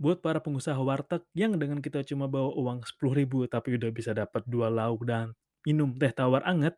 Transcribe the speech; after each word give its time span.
Buat 0.00 0.24
para 0.24 0.40
pengusaha 0.40 0.80
warteg 0.80 1.20
yang 1.36 1.60
dengan 1.60 1.84
kita 1.84 2.00
cuma 2.08 2.24
bawa 2.24 2.56
uang 2.56 2.88
10 2.88 3.20
ribu 3.20 3.44
tapi 3.44 3.76
udah 3.76 3.92
bisa 3.92 4.16
dapat 4.16 4.40
dua 4.48 4.72
lauk 4.72 5.04
dan 5.04 5.36
minum 5.60 5.92
teh 5.92 6.08
tawar 6.08 6.40
anget, 6.48 6.72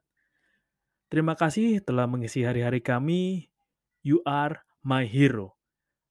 terima 1.06 1.38
kasih 1.38 1.78
telah 1.86 2.10
mengisi 2.10 2.42
hari-hari 2.42 2.82
kami. 2.82 3.46
You 4.02 4.26
are 4.26 4.66
my 4.82 5.06
hero. 5.06 5.54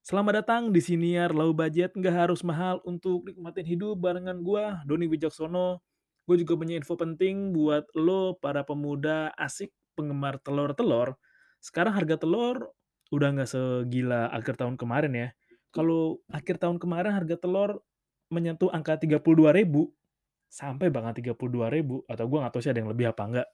Selamat 0.07 0.39
datang 0.39 0.71
di 0.71 0.79
Siniar 0.79 1.35
Low 1.35 1.51
Budget, 1.51 1.99
nggak 1.99 2.15
harus 2.15 2.47
mahal 2.47 2.79
untuk 2.87 3.27
nikmatin 3.27 3.67
hidup 3.67 3.99
barengan 3.99 4.39
gua, 4.39 4.79
Doni 4.87 5.11
Wijaksono. 5.11 5.83
Gue 6.23 6.39
juga 6.39 6.55
punya 6.55 6.79
info 6.79 6.95
penting 6.95 7.51
buat 7.51 7.91
lo, 7.91 8.39
para 8.39 8.63
pemuda 8.63 9.35
asik 9.35 9.75
penggemar 9.99 10.39
telur-telur. 10.39 11.19
Sekarang 11.59 11.91
harga 11.91 12.23
telur 12.23 12.71
udah 13.11 13.35
nggak 13.35 13.51
segila 13.51 14.31
akhir 14.31 14.55
tahun 14.55 14.79
kemarin 14.79 15.11
ya. 15.11 15.27
Kalau 15.71 16.19
akhir 16.27 16.59
tahun 16.59 16.77
kemarin 16.77 17.15
harga 17.15 17.39
telur 17.39 17.79
menyentuh 18.31 18.71
angka 18.71 18.99
32.000 18.99 19.23
sampai 20.51 20.91
banget 20.91 21.23
32.000 21.23 22.11
atau 22.11 22.25
gue 22.27 22.37
nggak 22.43 22.51
tahu 22.51 22.61
sih 22.63 22.71
ada 22.71 22.79
yang 22.83 22.91
lebih 22.91 23.07
apa 23.11 23.23
enggak. 23.23 23.47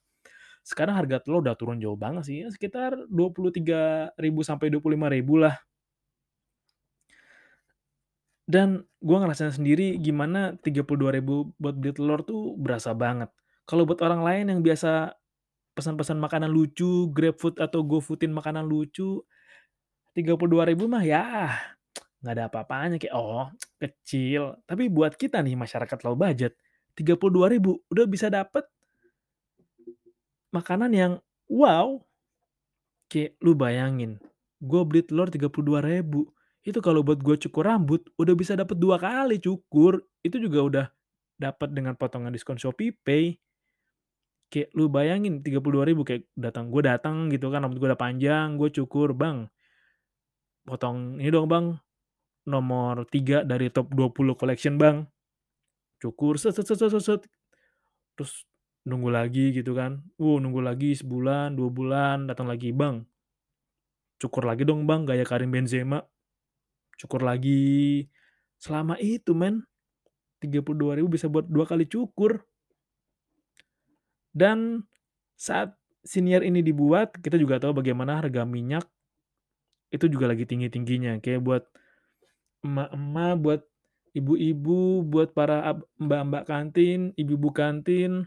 Sekarang 0.65 0.97
harga 0.97 1.21
telur 1.21 1.45
udah 1.45 1.53
turun 1.53 1.77
jauh 1.77 1.95
banget 1.95 2.23
sih, 2.25 2.37
ya 2.41 2.49
sekitar 2.49 2.97
23.000 3.07 4.17
sampai 4.41 4.67
25.000 4.73 5.45
lah. 5.45 5.55
Dan 8.47 8.81
gue 9.03 9.17
ngerasain 9.19 9.53
sendiri 9.53 9.99
gimana 10.01 10.57
32.000 10.65 11.21
buat 11.59 11.75
beli 11.77 11.93
telur 11.93 12.25
tuh 12.25 12.57
berasa 12.57 12.97
banget. 12.97 13.29
Kalau 13.67 13.83
buat 13.83 13.99
orang 14.01 14.23
lain 14.23 14.45
yang 14.57 14.59
biasa 14.63 15.13
pesan-pesan 15.75 16.17
makanan 16.17 16.49
lucu, 16.49 17.11
GrabFood 17.13 17.61
atau 17.61 17.85
GoFoodin 17.85 18.33
makanan 18.33 18.65
lucu, 18.65 19.21
32.000 20.17 20.89
mah 20.89 21.03
ya 21.05 21.53
nggak 22.21 22.33
ada 22.33 22.43
apa-apanya 22.49 22.97
kayak 22.97 23.15
oh 23.15 23.49
kecil. 23.77 24.57
Tapi 24.65 24.89
buat 24.89 25.13
kita 25.15 25.41
nih 25.41 25.53
masyarakat 25.57 25.99
low 26.05 26.17
budget, 26.17 26.57
32.000 26.97 27.91
udah 27.93 28.05
bisa 28.09 28.27
dapet 28.31 28.65
makanan 30.51 30.91
yang 30.93 31.13
wow. 31.49 32.01
Kayak 33.07 33.39
lu 33.39 33.55
bayangin, 33.55 34.19
gue 34.59 34.81
beli 34.83 34.99
telur 35.07 35.31
32.000 35.31 36.03
itu 36.67 36.79
kalau 36.83 36.99
buat 36.99 37.23
gue 37.23 37.39
cukur 37.47 37.63
rambut 37.71 38.03
udah 38.19 38.35
bisa 38.35 38.51
dapat 38.51 38.75
dua 38.75 38.99
kali 38.99 39.39
cukur 39.39 40.03
itu 40.19 40.35
juga 40.35 40.59
udah 40.59 40.85
dapat 41.39 41.71
dengan 41.71 41.95
potongan 41.95 42.35
diskon 42.35 42.59
Shopee 42.59 42.91
Pay 42.91 43.39
kayak 44.51 44.75
lu 44.75 44.87
bayangin 44.91 45.39
32 45.39 45.63
ribu 45.87 46.01
kayak 46.07 46.27
datang 46.35 46.67
gue 46.67 46.83
datang 46.83 47.31
gitu 47.31 47.51
kan 47.51 47.63
rambut 47.63 47.79
gue 47.79 47.87
udah 47.87 47.99
panjang 47.99 48.55
gue 48.55 48.67
cukur 48.71 49.11
bang 49.11 49.47
potong 50.63 51.19
ini 51.19 51.31
dong 51.31 51.47
bang 51.51 51.75
nomor 52.47 53.03
3 53.05 53.43
dari 53.43 53.67
top 53.69 53.91
20 53.91 54.39
collection 54.39 54.79
bang 54.79 55.03
cukur 55.99 56.39
set 56.39 56.55
set 56.55 56.63
set 56.63 56.79
set, 56.79 57.03
set. 57.03 57.21
terus 58.15 58.47
nunggu 58.87 59.11
lagi 59.11 59.51
gitu 59.51 59.75
kan 59.75 59.99
uh 60.15 60.37
nunggu 60.39 60.63
lagi 60.63 60.95
sebulan 60.95 61.59
dua 61.59 61.69
bulan 61.69 62.23
datang 62.25 62.47
lagi 62.47 62.71
bang 62.71 63.03
cukur 64.17 64.47
lagi 64.47 64.63
dong 64.63 64.87
bang 64.87 65.03
gaya 65.03 65.27
Karim 65.27 65.51
Benzema 65.51 66.01
cukur 66.97 67.21
lagi. 67.21 68.09
Selama 68.57 68.97
itu 68.97 69.37
men, 69.37 69.61
32 70.41 70.97
ribu 70.97 71.07
bisa 71.13 71.29
buat 71.29 71.45
dua 71.45 71.69
kali 71.69 71.85
cukur. 71.85 72.41
Dan 74.33 74.85
saat 75.37 75.77
senior 76.01 76.41
ini 76.41 76.65
dibuat, 76.65 77.13
kita 77.21 77.37
juga 77.37 77.61
tahu 77.61 77.81
bagaimana 77.81 78.17
harga 78.17 78.45
minyak 78.45 78.85
itu 79.93 80.09
juga 80.09 80.33
lagi 80.33 80.43
tinggi-tingginya. 80.49 81.21
Kayak 81.21 81.41
buat 81.45 81.63
emak-emak, 82.65 83.33
buat 83.41 83.61
ibu-ibu, 84.17 85.05
buat 85.05 85.33
para 85.37 85.77
mbak-mbak 86.01 86.43
kantin, 86.49 87.13
ibu-ibu 87.17 87.49
kantin, 87.53 88.25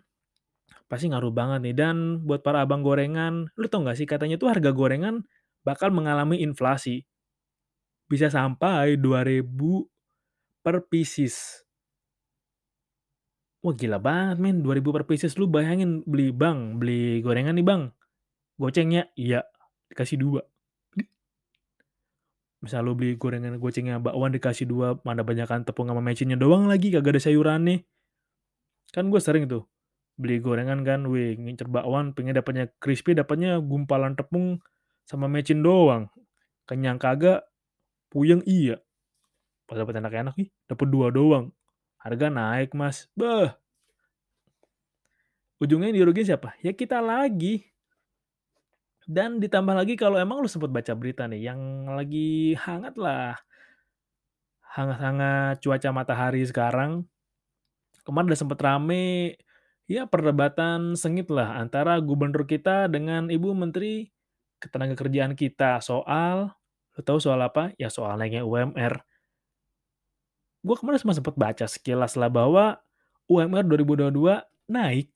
pasti 0.90 1.10
ngaruh 1.10 1.34
banget 1.34 1.60
nih. 1.70 1.76
Dan 1.76 1.96
buat 2.26 2.42
para 2.46 2.64
abang 2.64 2.82
gorengan, 2.86 3.50
lu 3.58 3.66
tau 3.70 3.82
gak 3.86 3.98
sih 3.98 4.06
katanya 4.08 4.36
tuh 4.40 4.50
harga 4.52 4.70
gorengan 4.74 5.26
bakal 5.66 5.92
mengalami 5.92 6.40
inflasi 6.40 7.04
bisa 8.10 8.26
sampai 8.26 8.98
2000 8.98 9.86
per 10.64 10.82
pieces. 10.90 11.64
Wah 13.60 13.76
gila 13.76 14.00
banget 14.00 14.36
men, 14.40 14.56
2000 14.64 14.88
per 14.96 15.04
pieces. 15.04 15.36
Lu 15.36 15.44
bayangin 15.44 16.00
beli 16.08 16.32
bang, 16.32 16.80
beli 16.80 17.20
gorengan 17.20 17.54
nih 17.60 17.66
bang. 17.66 17.82
Gocengnya, 18.60 19.08
iya, 19.16 19.44
dikasih 19.92 20.18
dua. 20.20 20.42
Misal 22.60 22.84
lu 22.84 22.92
beli 22.92 23.16
gorengan 23.16 23.56
gocengnya 23.56 23.96
bakwan 23.96 24.36
dikasih 24.36 24.68
dua, 24.68 25.00
mana 25.00 25.24
banyakan 25.24 25.64
tepung 25.64 25.88
sama 25.88 26.04
mecinnya 26.04 26.36
doang 26.36 26.68
lagi, 26.68 26.92
kagak 26.92 27.16
ada 27.16 27.22
sayuran 27.24 27.64
nih. 27.64 27.80
Kan 28.92 29.08
gue 29.08 29.20
sering 29.20 29.48
tuh, 29.48 29.64
beli 30.20 30.44
gorengan 30.44 30.84
kan, 30.84 31.08
wih, 31.08 31.40
ngincer 31.40 31.72
bakwan, 31.72 32.12
pengen 32.12 32.36
dapatnya 32.36 32.68
crispy, 32.76 33.16
dapatnya 33.16 33.56
gumpalan 33.64 34.12
tepung 34.12 34.60
sama 35.08 35.24
mecin 35.24 35.64
doang. 35.64 36.12
Kenyang 36.68 37.00
kagak, 37.00 37.48
Puyeng 38.10 38.42
iya. 38.44 38.82
Pas 39.70 39.78
dapet 39.78 40.02
enak-enak 40.02 40.34
nih, 40.34 40.50
dapet 40.66 40.86
dua 40.90 41.14
doang. 41.14 41.54
Harga 42.02 42.26
naik 42.26 42.74
mas. 42.74 43.06
Bah. 43.14 43.54
Ujungnya 45.62 45.94
yang 45.94 46.10
siapa? 46.26 46.58
Ya 46.64 46.74
kita 46.74 46.98
lagi. 46.98 47.70
Dan 49.10 49.42
ditambah 49.42 49.74
lagi 49.74 49.98
kalau 49.98 50.22
emang 50.22 50.38
lu 50.38 50.46
sempat 50.46 50.70
baca 50.70 50.94
berita 50.94 51.26
nih, 51.26 51.50
yang 51.50 51.90
lagi 51.90 52.54
hangat 52.54 52.94
lah. 52.94 53.34
Hangat-hangat 54.70 55.58
cuaca 55.58 55.90
matahari 55.90 56.46
sekarang. 56.46 57.02
Kemarin 58.06 58.30
udah 58.30 58.38
sempet 58.38 58.58
rame, 58.62 59.34
ya 59.90 60.06
perdebatan 60.06 60.94
sengit 60.94 61.26
lah 61.26 61.58
antara 61.58 61.98
gubernur 61.98 62.46
kita 62.46 62.86
dengan 62.86 63.26
ibu 63.34 63.50
menteri 63.50 64.14
ketenagakerjaan 64.62 65.34
kita 65.34 65.82
soal 65.82 66.54
Lo 67.00 67.00
tahu 67.00 67.16
soal 67.16 67.40
apa? 67.40 67.72
Ya 67.80 67.88
soal 67.88 68.20
naiknya 68.20 68.44
UMR. 68.44 69.00
Gue 70.60 70.76
kemarin 70.76 71.00
sempat 71.00 71.32
baca 71.32 71.64
sekilas 71.64 72.12
lah 72.18 72.28
bahwa 72.28 72.76
UMR 73.30 73.64
2022 73.64 74.44
naik. 74.68 75.08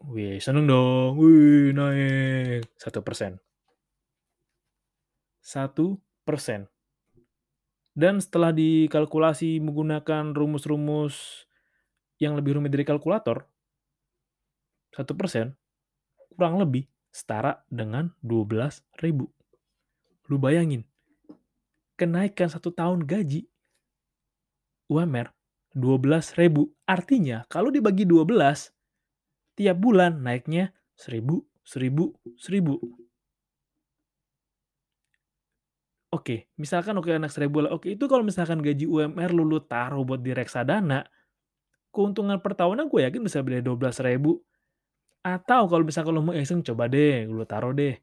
Wih, 0.00 0.40
seneng 0.40 0.64
dong. 0.64 1.20
Wih, 1.20 1.76
naik. 1.76 2.64
Satu 2.80 3.04
persen. 3.04 3.36
Satu 5.44 6.00
persen. 6.24 6.64
Dan 7.92 8.16
setelah 8.16 8.48
dikalkulasi 8.48 9.60
menggunakan 9.60 10.32
rumus-rumus 10.32 11.44
yang 12.16 12.32
lebih 12.32 12.56
rumit 12.56 12.72
dari 12.72 12.88
kalkulator, 12.88 13.44
satu 14.96 15.12
persen 15.12 15.52
kurang 16.32 16.56
lebih 16.56 16.88
setara 17.12 17.60
dengan 17.68 18.08
12 18.24 18.80
ribu. 19.04 19.28
Lu 20.32 20.40
bayangin, 20.40 20.86
kenaikan 22.00 22.48
satu 22.48 22.72
tahun 22.72 23.04
gaji 23.04 23.44
UMR 24.88 25.28
12 25.76 26.40
ribu. 26.40 26.72
Artinya 26.88 27.44
kalau 27.52 27.68
dibagi 27.68 28.08
12, 28.08 28.72
tiap 29.60 29.76
bulan 29.84 30.24
naiknya 30.24 30.72
1000, 30.96 31.44
1000, 31.72 32.16
1000. 32.40 32.80
Oke, 36.10 36.50
misalkan 36.58 36.98
oke 36.98 37.06
anak 37.14 37.30
1000 37.30 37.62
lah. 37.62 37.70
Oke, 37.76 37.94
itu 37.94 38.04
kalau 38.10 38.26
misalkan 38.26 38.58
gaji 38.66 38.82
UMR 38.88 39.30
lu, 39.30 39.46
lu 39.46 39.62
taruh 39.62 40.02
buat 40.02 40.18
di 40.18 40.34
reksadana, 40.34 41.06
keuntungan 41.94 42.38
per 42.44 42.54
tahunnya 42.58 42.86
gue 42.90 43.00
yakin 43.10 43.22
bisa 43.26 43.40
beli 43.46 43.60
Rp12.000. 43.62 44.38
Atau 45.26 45.62
kalau 45.70 45.84
misalkan 45.84 46.12
lu 46.16 46.22
mau 46.24 46.34
iseng, 46.36 46.64
coba 46.64 46.88
deh 46.88 47.28
lu 47.28 47.44
taruh 47.44 47.72
deh 47.76 47.94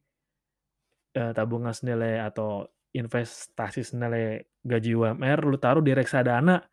eee, 1.15 1.31
tabungan 1.36 1.74
senilai 1.75 2.24
atau 2.24 2.68
investasi 2.95 3.83
senilai 3.86 4.42
gaji 4.65 4.92
UMR, 4.98 5.39
lu 5.45 5.57
taruh 5.60 5.83
di 5.83 5.94
reksadana. 5.95 6.63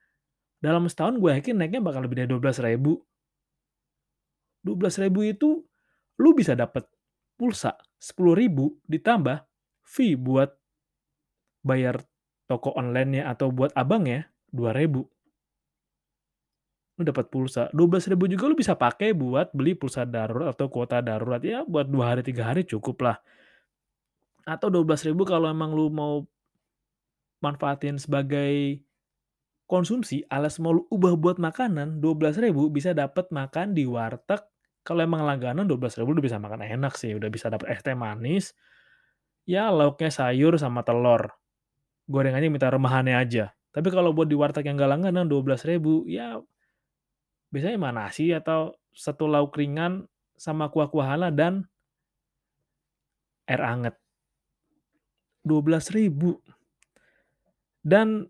Dalam 0.61 0.89
setahun 0.89 1.21
gue 1.21 1.31
yakin 1.41 1.57
naiknya 1.61 1.81
bakal 1.85 2.07
lebih 2.07 2.25
dari 2.25 2.29
Rp12.000. 2.33 2.99
Rp12.000 4.65 5.17
itu 5.29 5.61
lu 6.21 6.31
bisa 6.33 6.57
dapet 6.57 6.89
pulsa 7.37 7.77
Rp10.000 8.01 8.89
ditambah 8.89 9.39
fee 9.85 10.17
buat 10.17 10.51
bayar 11.65 12.01
toko 12.45 12.77
online-nya 12.77 13.29
atau 13.33 13.49
buat 13.53 13.73
abangnya 13.77 14.33
Rp2.000. 14.53 14.95
Lu 16.95 17.03
dapat 17.03 17.27
pulsa. 17.27 17.69
Rp12.000 17.75 18.21
juga 18.37 18.45
lu 18.47 18.57
bisa 18.57 18.79
pakai 18.79 19.13
buat 19.13 19.51
beli 19.51 19.75
pulsa 19.75 20.07
darurat 20.07 20.55
atau 20.55 20.71
kuota 20.71 21.03
darurat, 21.03 21.43
ya 21.43 21.67
buat 21.67 21.91
2 21.91 22.01
hari, 22.05 22.23
3 22.23 22.45
hari 22.45 22.63
cukup 22.65 23.03
lah. 23.03 23.17
Atau 24.47 24.71
Rp12.000 24.71 25.17
kalau 25.27 25.51
emang 25.51 25.75
lu 25.75 25.91
mau 25.91 26.23
manfaatin 27.43 28.01
sebagai 28.01 28.81
konsumsi 29.65 30.25
alias 30.29 30.61
mau 30.61 30.77
lu 30.77 30.85
ubah 30.93 31.17
buat 31.17 31.37
makanan, 31.41 31.99
Rp12.000 31.99 32.57
bisa 32.71 32.95
dapat 32.95 33.33
makan 33.35 33.75
di 33.75 33.89
warteg. 33.89 34.54
Kalau 34.85 35.01
emang 35.01 35.25
langganan 35.25 35.65
Rp12.000 35.65 36.05
udah 36.05 36.25
bisa 36.25 36.37
makan 36.37 36.61
enak 36.61 36.93
sih, 37.01 37.17
udah 37.17 37.33
bisa 37.33 37.49
dapat 37.49 37.73
es 37.73 37.81
teh 37.81 37.97
manis, 37.97 38.53
ya 39.49 39.73
lauknya 39.73 40.13
sayur 40.13 40.61
sama 40.61 40.85
telur. 40.85 41.33
Gorengannya 42.05 42.53
minta 42.53 42.69
rebahannya 42.69 43.17
aja. 43.17 43.57
Tapi 43.73 43.89
kalau 43.89 44.13
buat 44.13 44.29
di 44.29 44.37
warteg 44.37 44.69
yang 44.69 44.77
nggak 44.77 44.93
langganan 44.93 45.25
Rp12.000 45.27 46.05
ya 46.07 46.37
biasanya 47.49 47.79
mah 47.81 47.95
nasi 47.97 48.31
atau 48.37 48.77
1 48.93 49.25
lauk 49.25 49.57
ringan 49.57 50.05
sama 50.37 50.69
kuah-kuahanlah 50.69 51.33
dan 51.33 51.65
air 53.49 53.65
anget. 53.65 53.97
Rp12.000. 55.49 56.13
Dan 57.81 58.29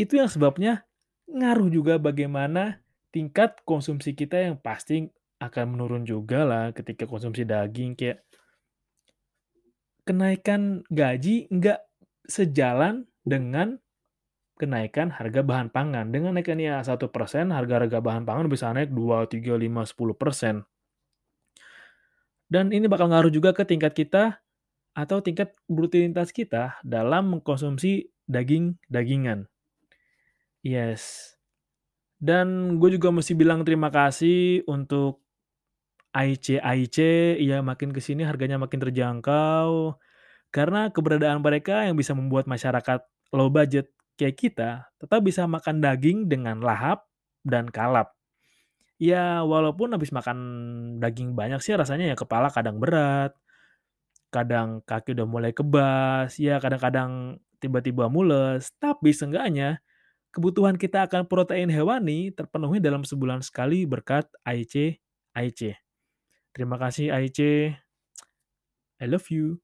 itu 0.00 0.16
yang 0.16 0.32
sebabnya 0.32 0.88
ngaruh 1.28 1.68
juga 1.68 2.00
bagaimana 2.00 2.80
tingkat 3.12 3.60
konsumsi 3.68 4.16
kita 4.16 4.40
yang 4.48 4.56
pasti 4.56 5.12
akan 5.40 5.64
menurun 5.74 6.04
juga 6.04 6.44
lah 6.44 6.64
ketika 6.76 7.08
konsumsi 7.08 7.48
daging 7.48 7.96
kayak 7.96 8.20
kenaikan 10.04 10.84
gaji 10.92 11.48
nggak 11.48 11.80
sejalan 12.28 13.08
dengan 13.24 13.80
kenaikan 14.60 15.08
harga 15.08 15.40
bahan 15.40 15.72
pangan. 15.72 16.12
Dengan 16.12 16.36
naiknya 16.36 16.84
1%, 16.84 17.48
harga-harga 17.48 17.98
bahan 18.04 18.28
pangan 18.28 18.46
bisa 18.52 18.68
naik 18.76 18.92
2, 18.92 19.24
3, 19.32 19.56
5, 19.56 19.88
10%. 19.88 20.68
Dan 22.50 22.74
ini 22.74 22.84
bakal 22.84 23.08
ngaruh 23.08 23.32
juga 23.32 23.56
ke 23.56 23.64
tingkat 23.64 23.96
kita 23.96 24.44
atau 24.92 25.24
tingkat 25.24 25.56
rutinitas 25.70 26.34
kita 26.34 26.76
dalam 26.84 27.38
mengkonsumsi 27.38 28.10
daging-dagingan. 28.28 29.48
Yes. 30.60 31.34
Dan 32.20 32.76
gue 32.76 33.00
juga 33.00 33.08
mesti 33.08 33.32
bilang 33.32 33.64
terima 33.64 33.88
kasih 33.88 34.66
untuk 34.68 35.24
AIC-AIC, 36.10 36.98
ya 37.38 37.62
makin 37.62 37.94
ke 37.94 38.02
sini 38.02 38.26
harganya 38.26 38.58
makin 38.58 38.82
terjangkau, 38.82 39.94
karena 40.50 40.90
keberadaan 40.90 41.38
mereka 41.38 41.86
yang 41.86 41.94
bisa 41.94 42.12
membuat 42.12 42.50
masyarakat 42.50 43.06
low 43.30 43.46
budget 43.46 43.94
kayak 44.18 44.36
kita 44.36 44.70
tetap 44.98 45.22
bisa 45.22 45.46
makan 45.46 45.78
daging 45.80 46.26
dengan 46.26 46.60
lahap 46.60 47.06
dan 47.46 47.70
kalap. 47.70 48.12
Ya 49.00 49.40
walaupun 49.40 49.96
habis 49.96 50.12
makan 50.12 50.38
daging 51.00 51.32
banyak 51.32 51.62
sih 51.64 51.72
rasanya 51.72 52.12
ya 52.12 52.16
kepala 52.18 52.52
kadang 52.52 52.76
berat, 52.82 53.32
kadang 54.28 54.84
kaki 54.84 55.16
udah 55.16 55.26
mulai 55.30 55.52
kebas, 55.56 56.36
ya 56.36 56.60
kadang-kadang 56.60 57.40
tiba-tiba 57.62 58.12
mules, 58.12 58.74
tapi 58.76 59.14
seenggaknya 59.16 59.80
kebutuhan 60.34 60.76
kita 60.76 61.08
akan 61.08 61.26
protein 61.26 61.70
hewani 61.72 62.30
terpenuhi 62.34 62.78
dalam 62.78 63.02
sebulan 63.02 63.40
sekali 63.40 63.88
berkat 63.88 64.28
AIC-AIC. 64.44 65.89
Terima 66.50 66.76
kasih 66.76 67.14
AIC. 67.14 67.40
I 69.00 69.06
love 69.06 69.26
you. 69.30 69.62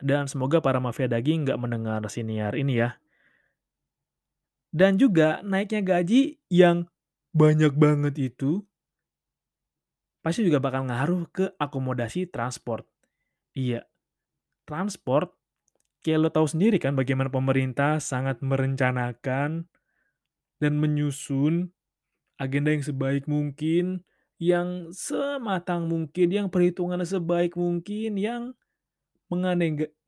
Dan 0.00 0.26
semoga 0.26 0.64
para 0.64 0.80
mafia 0.80 1.06
daging 1.06 1.44
nggak 1.44 1.60
mendengar 1.60 2.00
siniar 2.08 2.56
ini 2.56 2.80
ya. 2.80 2.96
Dan 4.72 4.96
juga 4.96 5.44
naiknya 5.44 5.82
gaji 5.82 6.40
yang 6.48 6.88
banyak 7.36 7.74
banget 7.76 8.32
itu 8.32 8.64
pasti 10.20 10.44
juga 10.44 10.60
bakal 10.60 10.88
ngaruh 10.88 11.28
ke 11.32 11.44
akomodasi 11.56 12.28
transport. 12.28 12.86
Iya, 13.56 13.84
transport 14.64 15.34
kayak 16.00 16.18
lo 16.20 16.30
tahu 16.32 16.48
sendiri 16.48 16.80
kan 16.80 16.96
bagaimana 16.96 17.28
pemerintah 17.28 18.00
sangat 18.00 18.40
merencanakan 18.40 19.68
dan 20.60 20.72
menyusun 20.76 21.72
agenda 22.40 22.72
yang 22.72 22.84
sebaik 22.84 23.28
mungkin, 23.28 24.04
yang 24.40 24.88
sematang 24.96 25.84
mungkin, 25.84 26.32
yang 26.32 26.48
perhitungannya 26.48 27.04
sebaik 27.04 27.60
mungkin, 27.60 28.16
yang 28.16 28.56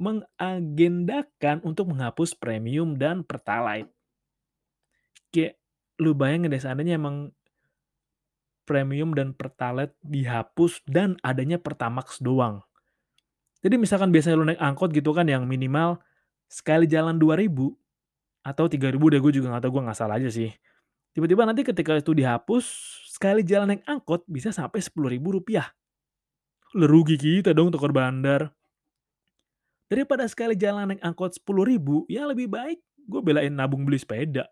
mengagendakan 0.01 1.63
untuk 1.63 1.93
menghapus 1.93 2.35
premium 2.35 2.97
dan 2.97 3.23
pertalite. 3.23 3.93
Kayak 5.31 5.61
lu 6.01 6.17
bayangin 6.17 6.51
deh 6.51 6.59
seandainya 6.59 6.97
emang 6.99 7.31
premium 8.65 9.13
dan 9.13 9.37
pertalite 9.37 9.95
dihapus 10.03 10.81
dan 10.89 11.21
adanya 11.21 11.61
Pertamax 11.61 12.19
doang. 12.19 12.65
Jadi 13.63 13.79
misalkan 13.79 14.11
biasanya 14.11 14.37
lu 14.41 14.49
naik 14.49 14.59
angkot 14.59 14.91
gitu 14.91 15.15
kan 15.15 15.29
yang 15.31 15.47
minimal 15.47 16.03
sekali 16.51 16.91
jalan 16.91 17.21
Rp2.000 17.21 17.59
atau 18.43 18.67
Rp3.000 18.67 18.99
deh, 18.99 19.21
gue 19.23 19.33
juga 19.39 19.55
nggak 19.55 19.63
tahu, 19.63 19.73
gue 19.79 19.83
ngasal 19.87 20.11
aja 20.11 20.27
sih. 20.33 20.51
Tiba-tiba 21.15 21.47
nanti 21.47 21.63
ketika 21.63 21.95
itu 21.95 22.11
dihapus, 22.11 22.65
sekali 23.23 23.47
jalan 23.47 23.71
naik 23.71 23.87
angkot 23.87 24.27
bisa 24.27 24.51
sampai 24.51 24.83
Rp10.000. 24.83 25.55
Lah 25.55 25.71
rugi 26.91 27.15
kita 27.15 27.55
dong 27.55 27.71
tukar 27.71 27.95
bandar. 27.95 28.51
Daripada 29.87 30.27
sekali 30.27 30.59
jalan 30.59 30.91
naik 30.91 31.07
angkot 31.07 31.39
Rp10.000, 31.39 32.11
ya 32.11 32.27
lebih 32.27 32.51
baik 32.51 32.83
gue 32.83 33.23
belain 33.23 33.55
nabung 33.55 33.87
beli 33.87 34.03
sepeda. 34.03 34.51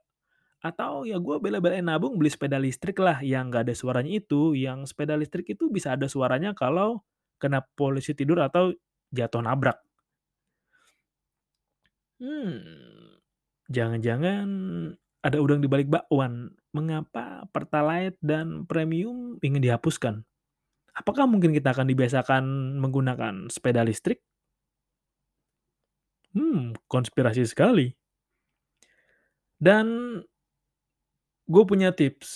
Atau 0.62 1.02
ya 1.02 1.18
gue 1.18 1.36
bela-belain 1.42 1.82
nabung 1.82 2.14
beli 2.14 2.30
sepeda 2.30 2.62
listrik 2.62 2.94
lah 3.02 3.18
yang 3.26 3.50
nggak 3.50 3.66
ada 3.66 3.74
suaranya 3.74 4.22
itu, 4.22 4.54
yang 4.54 4.86
sepeda 4.86 5.18
listrik 5.18 5.50
itu 5.50 5.66
bisa 5.66 5.98
ada 5.98 6.06
suaranya 6.06 6.54
kalau 6.54 7.02
kena 7.42 7.66
polisi 7.74 8.14
tidur 8.14 8.38
atau 8.38 8.70
jatuh 9.10 9.42
nabrak. 9.42 9.82
Hmm, 12.22 13.18
jangan-jangan 13.66 14.46
ada 15.20 15.36
udang 15.40 15.60
di 15.60 15.68
balik 15.68 15.88
bakwan. 15.88 16.52
Mengapa 16.70 17.44
pertalite 17.50 18.16
dan 18.22 18.64
premium 18.64 19.36
ingin 19.42 19.60
dihapuskan? 19.60 20.22
Apakah 20.94 21.26
mungkin 21.26 21.54
kita 21.54 21.72
akan 21.74 21.86
dibiasakan 21.88 22.44
menggunakan 22.78 23.48
sepeda 23.48 23.82
listrik? 23.82 24.22
Hmm, 26.30 26.78
konspirasi 26.86 27.42
sekali. 27.42 27.90
Dan 29.60 30.16
gue 31.50 31.64
punya 31.66 31.90
tips 31.90 32.30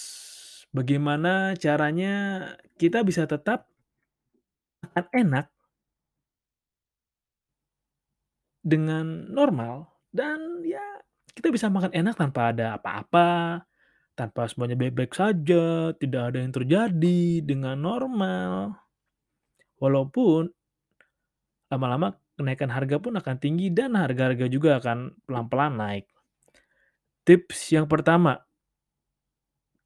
bagaimana 0.75 1.55
caranya 1.55 2.45
kita 2.77 3.07
bisa 3.07 3.25
tetap 3.31 3.71
makan 4.83 5.07
enak 5.15 5.47
dengan 8.61 9.31
normal 9.31 9.89
dan 10.11 10.61
ya 10.67 10.83
kita 11.35 11.51
bisa 11.51 11.67
makan 11.67 11.91
enak 11.91 12.15
tanpa 12.15 12.55
ada 12.55 12.79
apa-apa, 12.79 13.63
tanpa 14.15 14.47
semuanya 14.47 14.79
baik-baik 14.79 15.13
saja, 15.13 15.91
tidak 15.99 16.23
ada 16.31 16.39
yang 16.39 16.55
terjadi 16.55 17.23
dengan 17.43 17.77
normal. 17.83 18.79
Walaupun 19.83 20.49
lama-lama 21.69 22.15
kenaikan 22.39 22.71
harga 22.71 23.03
pun 23.03 23.19
akan 23.19 23.37
tinggi 23.43 23.75
dan 23.75 23.99
harga-harga 23.99 24.47
juga 24.47 24.79
akan 24.79 25.19
pelan-pelan 25.27 25.75
naik. 25.75 26.07
Tips 27.27 27.75
yang 27.75 27.91
pertama, 27.91 28.39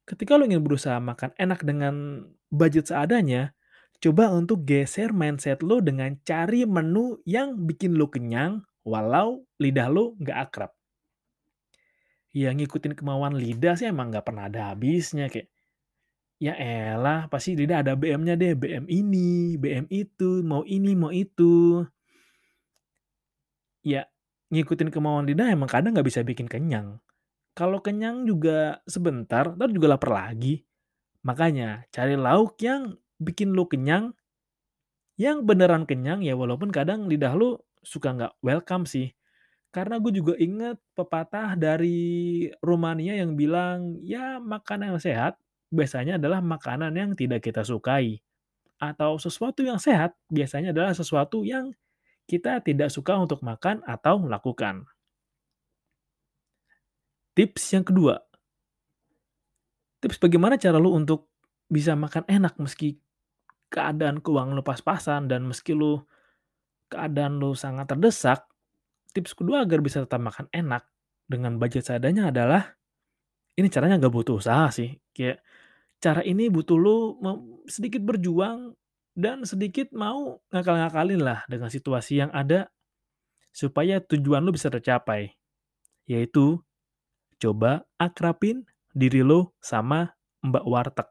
ketika 0.05 0.37
lo 0.37 0.45
ingin 0.45 0.61
berusaha 0.61 1.01
makan 1.01 1.33
enak 1.33 1.65
dengan 1.65 2.25
budget 2.53 2.93
seadanya, 2.93 3.57
coba 3.97 4.29
untuk 4.29 4.65
geser 4.69 5.09
mindset 5.15 5.65
lo 5.65 5.81
dengan 5.81 6.13
cari 6.21 6.69
menu 6.69 7.17
yang 7.25 7.57
bikin 7.65 7.97
lo 7.97 8.11
kenyang 8.11 8.61
walau 8.85 9.45
lidah 9.57 9.89
lo 9.89 10.13
nggak 10.21 10.37
akrab. 10.37 10.78
Ya 12.29 12.53
ngikutin 12.53 12.93
kemauan 12.93 13.33
lidah 13.33 13.73
sih 13.73 13.89
emang 13.89 14.13
nggak 14.13 14.25
pernah 14.25 14.45
ada 14.45 14.73
habisnya 14.73 15.33
kayak 15.33 15.49
ya 16.39 16.55
elah 16.55 17.27
pasti 17.27 17.57
lidah 17.57 17.83
ada 17.83 17.93
BM-nya 17.99 18.39
deh, 18.39 18.55
BM 18.55 18.87
ini, 18.87 19.59
BM 19.59 19.89
itu, 19.91 20.39
mau 20.45 20.63
ini, 20.63 20.95
mau 20.95 21.11
itu. 21.11 21.83
Ya 23.83 24.07
ngikutin 24.53 24.89
kemauan 24.93 25.27
lidah 25.27 25.51
emang 25.51 25.67
kadang 25.67 25.91
nggak 25.97 26.07
bisa 26.07 26.21
bikin 26.23 26.47
kenyang. 26.47 27.01
Kalau 27.57 27.83
kenyang 27.83 28.23
juga 28.23 28.79
sebentar, 28.87 29.51
entar 29.51 29.69
juga 29.73 29.97
lapar 29.97 30.31
lagi. 30.31 30.63
Makanya 31.27 31.83
cari 31.91 32.15
lauk 32.15 32.55
yang 32.63 32.95
bikin 33.19 33.51
lu 33.51 33.67
kenyang, 33.67 34.15
yang 35.19 35.43
beneran 35.43 35.83
kenyang 35.83 36.23
ya 36.23 36.39
walaupun 36.39 36.71
kadang 36.71 37.11
lidah 37.11 37.35
lu 37.35 37.59
suka 37.83 38.15
nggak 38.15 38.33
welcome 38.39 38.87
sih. 38.87 39.11
Karena 39.69 40.01
gue 40.01 40.09
juga 40.09 40.33
inget 40.41 40.81
pepatah 40.97 41.53
dari 41.53 42.49
Rumania 42.57 43.21
yang 43.21 43.37
bilang, 43.37 44.01
ya 44.01 44.41
makanan 44.41 44.97
yang 44.97 45.01
sehat 45.01 45.33
biasanya 45.69 46.17
adalah 46.17 46.41
makanan 46.41 46.93
yang 46.97 47.11
tidak 47.13 47.45
kita 47.45 47.61
sukai. 47.61 48.17
Atau 48.81 49.21
sesuatu 49.21 49.61
yang 49.61 49.77
sehat 49.77 50.17
biasanya 50.33 50.73
adalah 50.73 50.97
sesuatu 50.97 51.45
yang 51.45 51.69
kita 52.25 52.61
tidak 52.65 52.89
suka 52.89 53.13
untuk 53.17 53.45
makan 53.45 53.85
atau 53.85 54.25
lakukan. 54.25 54.89
Tips 57.37 57.63
yang 57.77 57.85
kedua. 57.85 58.17
Tips 60.01 60.17
bagaimana 60.17 60.57
cara 60.57 60.81
lu 60.81 60.97
untuk 60.97 61.29
bisa 61.69 61.93
makan 61.93 62.25
enak 62.25 62.57
meski 62.57 62.97
keadaan 63.69 64.17
keuangan 64.25 64.57
lu 64.57 64.65
pas-pasan 64.65 65.29
dan 65.29 65.45
meski 65.45 65.77
lu 65.77 66.01
keadaan 66.89 67.37
lu 67.37 67.53
sangat 67.53 67.85
terdesak. 67.93 68.48
Tips 69.09 69.33
kedua 69.33 69.65
agar 69.65 69.81
bisa 69.81 70.05
tetap 70.05 70.21
makan 70.21 70.45
enak 70.53 70.85
dengan 71.25 71.57
budget 71.57 71.85
seadanya 71.85 72.29
adalah 72.29 72.77
ini 73.57 73.67
caranya 73.67 73.99
nggak 73.99 74.13
butuh 74.13 74.37
usaha 74.37 74.69
sih. 74.69 74.97
Kayak 75.11 75.41
cara 75.99 76.23
ini 76.23 76.47
butuh 76.47 76.77
mem 77.19 77.65
sedikit 77.67 78.01
berjuang 78.05 78.73
dan 79.19 79.43
sedikit 79.43 79.91
mau 79.91 80.39
ngakal-ngakalin 80.53 81.19
lah 81.19 81.43
dengan 81.51 81.67
situasi 81.67 82.23
yang 82.23 82.31
ada 82.31 82.71
supaya 83.51 83.99
tujuan 83.99 84.45
lu 84.45 84.55
bisa 84.55 84.71
tercapai. 84.71 85.35
Yaitu 86.07 86.61
coba 87.41 87.83
akrabin 87.99 88.63
diri 88.95 89.21
lu 89.25 89.51
sama 89.59 90.15
mbak 90.39 90.65
warteg. 90.65 91.07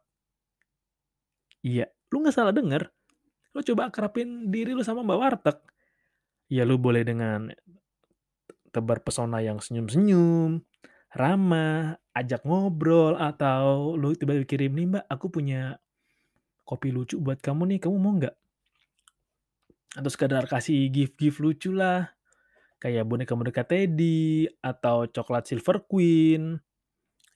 Iya, 1.62 1.90
lu 2.08 2.24
nggak 2.24 2.34
salah 2.34 2.54
denger. 2.54 2.88
Lu 3.52 3.60
coba 3.60 3.92
akrabin 3.92 4.48
diri 4.48 4.72
lu 4.72 4.80
sama 4.80 5.04
mbak 5.04 5.18
warteg. 5.20 5.58
Ya 6.48 6.64
lu 6.64 6.80
boleh 6.80 7.04
dengan 7.04 7.52
tebar 8.74 9.00
pesona 9.04 9.40
yang 9.44 9.58
senyum-senyum, 9.62 10.62
ramah, 11.14 11.96
ajak 12.16 12.42
ngobrol, 12.46 13.16
atau 13.18 13.94
lu 13.96 14.12
tiba-tiba 14.16 14.46
kirim, 14.48 14.72
"Nih 14.76 14.86
Mbak, 14.96 15.04
aku 15.10 15.26
punya 15.32 15.78
kopi 16.68 16.90
lucu 16.94 17.18
buat 17.22 17.40
kamu 17.42 17.76
nih, 17.76 17.80
kamu 17.84 17.96
mau 17.98 18.14
nggak?" 18.18 18.36
Atau 19.96 20.10
sekedar 20.12 20.44
kasih 20.46 20.92
gift-gift 20.92 21.40
lucu 21.40 21.70
lah, 21.72 22.12
kayak 22.82 23.04
boneka-boneka 23.08 23.64
teddy, 23.66 24.46
atau 24.62 25.08
coklat 25.08 25.48
Silver 25.48 25.82
Queen. 25.88 26.60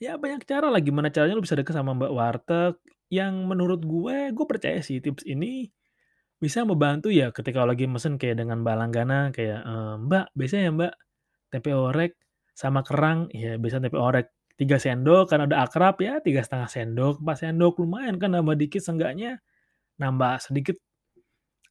Ya 0.03 0.19
banyak 0.21 0.45
cara 0.47 0.69
lah 0.73 0.81
gimana 0.83 1.09
caranya 1.15 1.39
lu 1.39 1.45
bisa 1.47 1.55
deket 1.59 1.75
sama 1.77 1.95
mbak 1.97 2.13
warteg, 2.13 2.75
yang 3.13 3.47
menurut 3.49 3.83
gue, 3.87 4.33
gue 4.35 4.47
percaya 4.49 4.81
sih 4.85 4.99
tips 5.03 5.25
ini 5.29 5.71
bisa 6.43 6.65
membantu 6.67 7.09
ya 7.15 7.31
ketika 7.35 7.63
lagi 7.67 7.87
mesen 7.87 8.19
kayak 8.21 8.43
dengan 8.45 8.63
mbak 8.67 8.77
langganan 8.79 9.27
kayak, 9.37 9.63
eee, 9.65 9.95
"Mbak, 10.07 10.27
biasanya 10.39 10.65
ya 10.69 10.73
Mbak, 10.75 10.93
tempe 11.53 11.71
orek 11.77 12.17
sama 12.57 12.81
kerang," 12.81 13.29
ya 13.37 13.61
biasanya 13.61 13.93
tempe 13.93 14.01
orek 14.01 14.27
3 14.57 14.81
sendok, 14.81 15.29
karena 15.29 15.45
udah 15.49 15.61
akrab 15.69 15.97
ya 16.01 16.21
3,5 16.25 16.69
sendok, 16.71 17.21
4 17.21 17.37
sendok, 17.37 17.81
lumayan 17.85 18.17
kan 18.17 18.33
nambah 18.33 18.57
dikit 18.57 18.81
seenggaknya 18.85 19.41
nambah 20.01 20.41
sedikit 20.43 20.77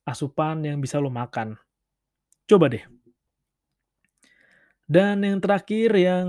asupan 0.07 0.63
yang 0.65 0.79
bisa 0.81 0.97
lu 1.01 1.11
makan. 1.11 1.57
Coba 2.50 2.71
deh. 2.71 2.83
Dan 4.91 5.23
yang 5.23 5.39
terakhir 5.39 5.95
yang 5.95 6.27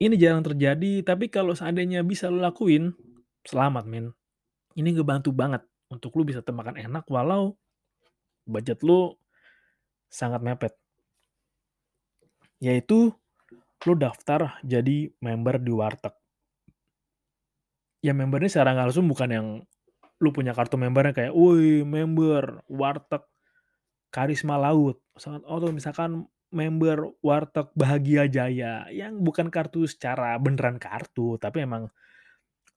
ini 0.00 0.14
jarang 0.16 0.42
terjadi, 0.42 1.04
tapi 1.04 1.28
kalau 1.28 1.52
seandainya 1.52 2.02
bisa 2.02 2.32
lu 2.32 2.40
lakuin, 2.40 2.96
selamat 3.44 3.84
men. 3.86 4.06
Ini 4.72 4.96
ngebantu 4.96 5.30
banget 5.36 5.62
untuk 5.92 6.16
lu 6.16 6.24
bisa 6.24 6.40
tetap 6.40 6.56
makan 6.56 6.80
enak 6.80 7.04
walau 7.12 7.54
budget 8.48 8.80
lu 8.82 9.14
sangat 10.08 10.40
mepet. 10.40 10.81
Yaitu 12.62 13.10
lu 13.82 13.94
daftar 13.98 14.62
jadi 14.62 15.10
member 15.18 15.58
di 15.58 15.72
warteg. 15.74 16.14
Ya 18.02 18.14
member 18.14 18.38
ini 18.38 18.50
secara 18.50 18.74
nggak 18.74 18.94
langsung 18.94 19.10
bukan 19.10 19.30
yang 19.30 19.46
lu 20.22 20.30
punya 20.30 20.54
kartu 20.54 20.78
membernya 20.78 21.10
kayak, 21.10 21.34
"Woi, 21.34 21.82
member 21.82 22.62
warteg 22.70 23.26
Karisma 24.14 24.54
Laut." 24.54 25.02
Atau 25.18 25.74
misalkan 25.74 26.30
member 26.54 27.18
warteg 27.24 27.74
Bahagia 27.74 28.30
Jaya, 28.30 28.86
yang 28.92 29.18
bukan 29.24 29.50
kartu 29.50 29.88
secara 29.90 30.38
beneran 30.38 30.78
kartu, 30.78 31.40
tapi 31.42 31.66
emang 31.66 31.90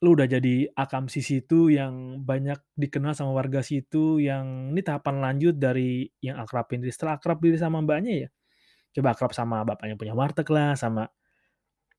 lu 0.01 0.13
udah 0.17 0.27
jadi 0.27 0.69
akamsi 0.75 1.21
situ 1.23 1.69
yang 1.71 2.23
banyak 2.25 2.59
dikenal 2.77 3.13
sama 3.13 3.31
warga 3.35 3.61
situ, 3.61 4.17
yang 4.21 4.73
ini 4.73 4.81
tahapan 4.81 5.21
lanjut 5.21 5.55
dari 5.57 6.07
yang 6.23 6.41
akrabin 6.41 6.81
diri. 6.81 6.93
Setelah 6.93 7.17
akrab 7.19 7.39
diri 7.43 7.57
sama 7.59 7.81
Mbaknya 7.83 8.13
ya, 8.25 8.29
coba 8.95 9.09
akrab 9.15 9.31
sama 9.35 9.61
bapaknya 9.67 9.95
punya 9.99 10.15
warteg 10.17 10.47
lah, 10.51 10.73
sama 10.79 11.07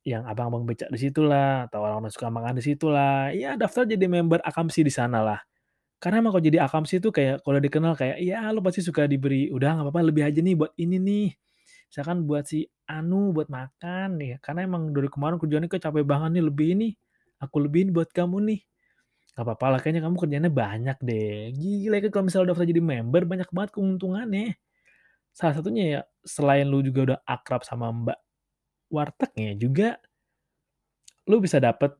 yang 0.06 0.22
abang-abang 0.30 0.62
becak 0.68 0.86
di 0.94 0.98
situ 1.02 1.26
lah, 1.26 1.66
atau 1.66 1.82
orang-orang 1.82 2.12
suka 2.14 2.30
makan 2.30 2.54
di 2.58 2.64
situ 2.64 2.86
lah. 2.90 3.34
Ya 3.34 3.58
daftar 3.58 3.82
jadi 3.90 4.06
member 4.06 4.38
akamsi 4.46 4.86
di 4.86 4.92
sana 4.94 5.18
lah. 5.24 5.40
Karena 6.02 6.20
emang 6.22 6.36
kalau 6.36 6.44
jadi 6.44 6.60
akamsi 6.68 7.00
itu 7.02 7.10
kayak 7.14 7.42
kalau 7.46 7.58
dikenal 7.62 7.94
kayak, 7.98 8.18
ya 8.22 8.44
lu 8.54 8.60
pasti 8.64 8.82
suka 8.84 9.08
diberi, 9.10 9.48
"Udah 9.52 9.78
nggak 9.80 9.86
apa-apa 9.90 10.00
lebih 10.12 10.24
aja 10.28 10.40
nih 10.44 10.54
buat 10.58 10.72
ini 10.78 10.96
nih." 11.00 11.28
Misalkan 11.90 12.26
buat 12.28 12.44
si 12.50 12.66
anu 12.90 13.32
buat 13.36 13.48
makan 13.52 14.18
ya, 14.22 14.36
karena 14.44 14.66
emang 14.68 14.92
dari 14.94 15.08
kemarin 15.12 15.38
kerjaannya 15.42 15.68
kok 15.72 15.82
capek 15.82 16.04
banget 16.06 16.30
nih, 16.38 16.44
lebih 16.46 16.68
ini, 16.78 16.88
aku 17.42 17.56
lebihin 17.64 17.90
buat 17.96 18.10
kamu 18.14 18.38
nih. 18.52 18.60
Nggak 19.36 19.44
apa-apa 19.46 19.66
lah, 19.76 19.78
kayaknya 19.84 20.02
kamu 20.06 20.16
kerjaannya 20.22 20.52
banyak 20.54 20.98
deh. 21.04 21.32
Gila 21.56 21.96
kan 22.04 22.10
kalau 22.14 22.24
misalnya 22.30 22.48
daftar 22.54 22.66
jadi 22.68 22.82
member 22.84 23.22
banyak 23.28 23.48
banget 23.54 23.70
keuntungannya. 23.76 24.46
Salah 25.36 25.54
satunya 25.60 25.84
ya 25.84 26.00
selain 26.24 26.64
lu 26.64 26.80
juga 26.80 27.00
udah 27.12 27.18
akrab 27.28 27.60
sama 27.60 27.92
mbak 27.92 28.16
wartegnya 28.88 29.52
juga 29.58 30.00
lu 31.26 31.42
bisa 31.42 31.58
dapet 31.58 31.90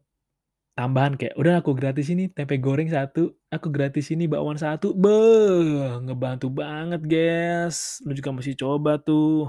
tambahan 0.77 1.17
kayak, 1.17 1.35
"Udah 1.41 1.61
aku 1.65 1.73
gratis 1.73 2.13
ini 2.13 2.29
tempe 2.31 2.61
goreng 2.61 2.87
1, 2.93 3.33
aku 3.49 3.69
gratis 3.73 4.13
ini 4.13 4.29
bakwan 4.29 4.61
1." 4.61 4.93
Beh, 4.95 5.99
ngebantu 6.05 6.53
banget, 6.53 7.01
guys. 7.09 7.99
Lu 8.05 8.13
juga 8.13 8.31
mesti 8.37 8.53
coba 8.55 9.01
tuh. 9.01 9.49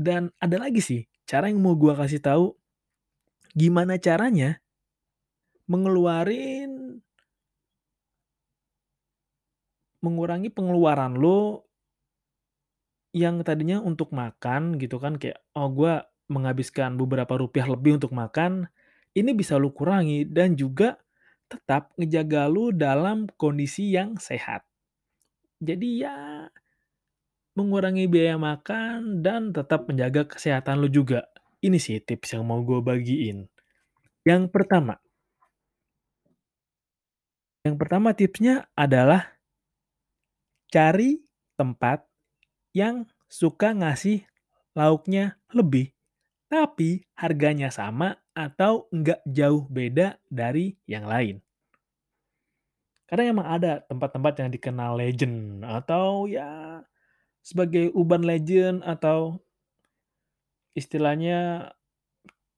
Dan 0.00 0.32
ada 0.40 0.56
lagi 0.56 0.80
sih, 0.80 1.04
cara 1.28 1.52
yang 1.52 1.60
mau 1.60 1.76
gua 1.76 1.94
kasih 1.94 2.18
tahu, 2.24 2.56
gimana 3.52 4.00
caranya 4.00 4.58
mengeluarin 5.70 7.00
mengurangi 10.02 10.50
pengeluaran 10.50 11.14
lu 11.14 11.62
yang 13.12 13.40
tadinya 13.44 13.78
untuk 13.80 14.10
makan 14.12 14.76
gitu 14.80 14.96
kan 15.00 15.16
kayak, 15.20 15.40
"Oh 15.56 15.68
gua 15.72 16.08
menghabiskan 16.32 16.96
beberapa 17.00 17.36
rupiah 17.36 17.68
lebih 17.68 18.00
untuk 18.00 18.12
makan." 18.16 18.68
Ini 19.12 19.30
bisa 19.36 19.60
lu 19.60 19.70
kurangi 19.76 20.24
dan 20.28 20.56
juga 20.56 20.96
tetap 21.52 21.92
ngejaga 22.00 22.48
lu 22.48 22.72
dalam 22.72 23.28
kondisi 23.36 23.92
yang 23.92 24.16
sehat. 24.16 24.64
Jadi 25.62 25.88
ya 26.04 26.48
mengurangi 27.58 28.04
biaya 28.08 28.36
makan 28.40 29.20
dan 29.24 29.52
tetap 29.56 29.84
menjaga 29.88 30.24
kesehatan 30.32 30.80
lu 30.80 30.88
juga. 30.88 31.28
Ini 31.60 31.76
sih 31.80 32.00
tips 32.00 32.36
yang 32.36 32.44
mau 32.48 32.60
gua 32.64 32.80
bagiin. 32.80 33.38
Yang 34.28 34.42
pertama 34.54 34.98
yang 37.62 37.78
pertama 37.78 38.10
tipsnya 38.10 38.66
adalah 38.74 39.38
cari 40.72 41.20
tempat 41.54 42.11
yang 42.76 43.08
suka 43.28 43.72
ngasih 43.72 44.24
lauknya 44.76 45.40
lebih, 45.52 45.92
tapi 46.48 47.04
harganya 47.16 47.68
sama 47.72 48.16
atau 48.32 48.88
nggak 48.92 49.24
jauh 49.28 49.68
beda 49.68 50.20
dari 50.28 50.76
yang 50.88 51.04
lain. 51.04 51.40
Karena 53.08 53.28
emang 53.28 53.48
ada 53.48 53.84
tempat-tempat 53.84 54.40
yang 54.40 54.50
dikenal 54.52 54.96
legend 54.96 55.68
atau 55.68 56.24
ya 56.24 56.80
sebagai 57.44 57.92
urban 57.92 58.24
legend 58.24 58.80
atau 58.80 59.36
istilahnya 60.72 61.68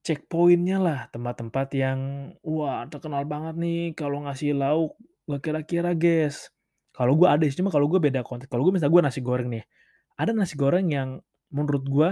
checkpoint-nya 0.05 0.79
lah, 0.79 1.01
tempat-tempat 1.11 1.75
yang, 1.75 1.99
wah 2.45 2.85
terkenal 2.87 3.25
banget 3.25 3.57
nih 3.57 3.83
kalau 3.97 4.23
ngasih 4.29 4.55
lauk 4.55 4.95
nggak 5.25 5.43
kira-kira, 5.43 5.91
guys. 5.97 6.53
Kalau 6.95 7.19
gua 7.19 7.35
ada 7.35 7.43
sih, 7.49 7.57
cuma 7.59 7.73
kalau 7.73 7.89
gua 7.91 7.99
beda 7.99 8.23
konteks. 8.23 8.47
Kalau 8.53 8.63
gua 8.69 8.77
misal 8.77 8.93
gua 8.93 9.03
nasi 9.03 9.25
goreng 9.25 9.51
nih, 9.51 9.65
ada 10.15 10.31
nasi 10.31 10.55
goreng 10.55 10.91
yang 10.91 11.23
menurut 11.51 11.85
gua 11.87 12.11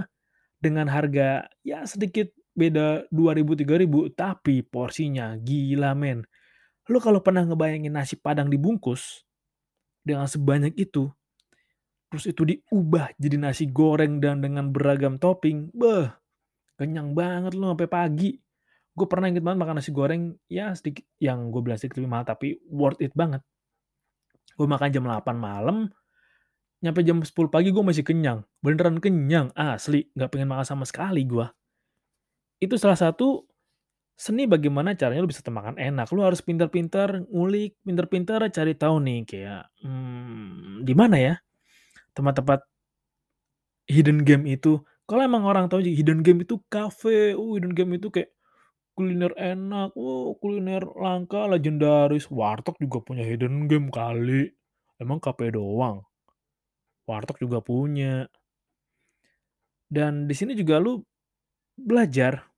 dengan 0.62 0.86
harga 0.86 1.50
ya 1.66 1.82
sedikit 1.82 2.30
beda 2.52 3.08
2.000, 3.08 3.64
3.000, 3.64 4.12
tapi 4.12 4.60
porsinya 4.62 5.34
gila 5.40 5.96
men. 5.96 6.22
Lu 6.90 7.00
kalau 7.00 7.24
pernah 7.24 7.46
ngebayangin 7.48 7.94
nasi 7.94 8.14
Padang 8.18 8.52
dibungkus 8.52 9.24
dengan 10.04 10.28
sebanyak 10.28 10.76
itu, 10.76 11.08
terus 12.12 12.28
itu 12.28 12.42
diubah 12.44 13.14
jadi 13.16 13.40
nasi 13.40 13.70
goreng 13.70 14.20
dan 14.20 14.44
dengan 14.44 14.68
beragam 14.68 15.16
topping, 15.16 15.72
beh, 15.72 16.12
kenyang 16.76 17.16
banget 17.16 17.56
lu 17.56 17.72
sampai 17.72 17.88
pagi. 17.88 18.30
Gue 18.92 19.08
pernah 19.08 19.32
inget 19.32 19.40
banget 19.40 19.64
makan 19.64 19.80
nasi 19.80 19.90
goreng, 19.94 20.36
ya 20.52 20.76
sedikit 20.76 21.08
yang 21.16 21.48
gue 21.48 21.60
bilang 21.64 21.80
sedikit 21.80 22.04
lebih 22.04 22.12
mahal, 22.12 22.26
tapi 22.28 22.60
worth 22.68 23.00
it 23.00 23.16
banget. 23.16 23.40
Gue 24.52 24.68
makan 24.68 24.92
jam 24.92 25.08
8 25.08 25.32
malam, 25.40 25.88
nyampe 26.82 27.00
jam 27.06 27.22
10 27.22 27.30
pagi 27.48 27.70
gue 27.70 27.84
masih 27.86 28.02
kenyang. 28.02 28.42
Beneran 28.58 28.98
kenyang, 28.98 29.54
asli. 29.54 30.10
Nggak 30.18 30.30
pengen 30.34 30.50
makan 30.50 30.66
sama 30.66 30.84
sekali 30.84 31.22
gue. 31.22 31.46
Itu 32.58 32.74
salah 32.76 32.98
satu 32.98 33.46
seni 34.18 34.46
bagaimana 34.50 34.98
caranya 34.98 35.22
lu 35.22 35.30
bisa 35.30 35.42
makan 35.46 35.78
enak. 35.78 36.10
Lu 36.10 36.26
harus 36.26 36.42
pintar-pintar 36.42 37.22
ngulik, 37.30 37.78
pintar-pintar 37.86 38.42
cari 38.50 38.74
tahu 38.74 38.98
nih 38.98 39.20
kayak, 39.24 39.62
hmm, 39.82 40.82
di 40.82 40.94
mana 40.94 41.16
ya 41.18 41.34
tempat-tempat 42.12 42.66
hidden 43.88 44.22
game 44.26 44.44
itu. 44.50 44.82
Kalau 45.06 45.22
emang 45.26 45.44
orang 45.44 45.66
tahu 45.66 45.82
hidden 45.82 46.22
game 46.22 46.46
itu 46.46 46.62
cafe, 46.70 47.34
uh, 47.34 47.52
hidden 47.58 47.74
game 47.74 47.98
itu 47.98 48.08
kayak 48.08 48.30
kuliner 48.92 49.32
enak, 49.34 49.96
oh 49.96 50.36
kuliner 50.38 50.84
langka, 50.98 51.48
legendaris, 51.48 52.28
warteg 52.28 52.76
juga 52.78 53.00
punya 53.02 53.24
hidden 53.24 53.66
game 53.66 53.88
kali. 53.90 54.52
Emang 55.00 55.18
kafe 55.18 55.50
doang? 55.50 56.06
Warteg 57.12 57.36
juga 57.44 57.60
punya. 57.60 58.24
Dan 59.92 60.24
di 60.24 60.32
sini 60.32 60.56
juga 60.56 60.80
lu 60.80 61.04
belajar 61.76 62.48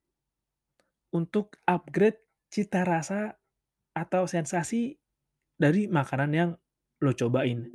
untuk 1.11 1.58
upgrade 1.66 2.23
cita 2.46 2.87
rasa 2.87 3.34
atau 3.94 4.30
sensasi 4.30 4.94
dari 5.58 5.90
makanan 5.90 6.30
yang 6.30 6.50
lo 7.02 7.11
cobain. 7.11 7.66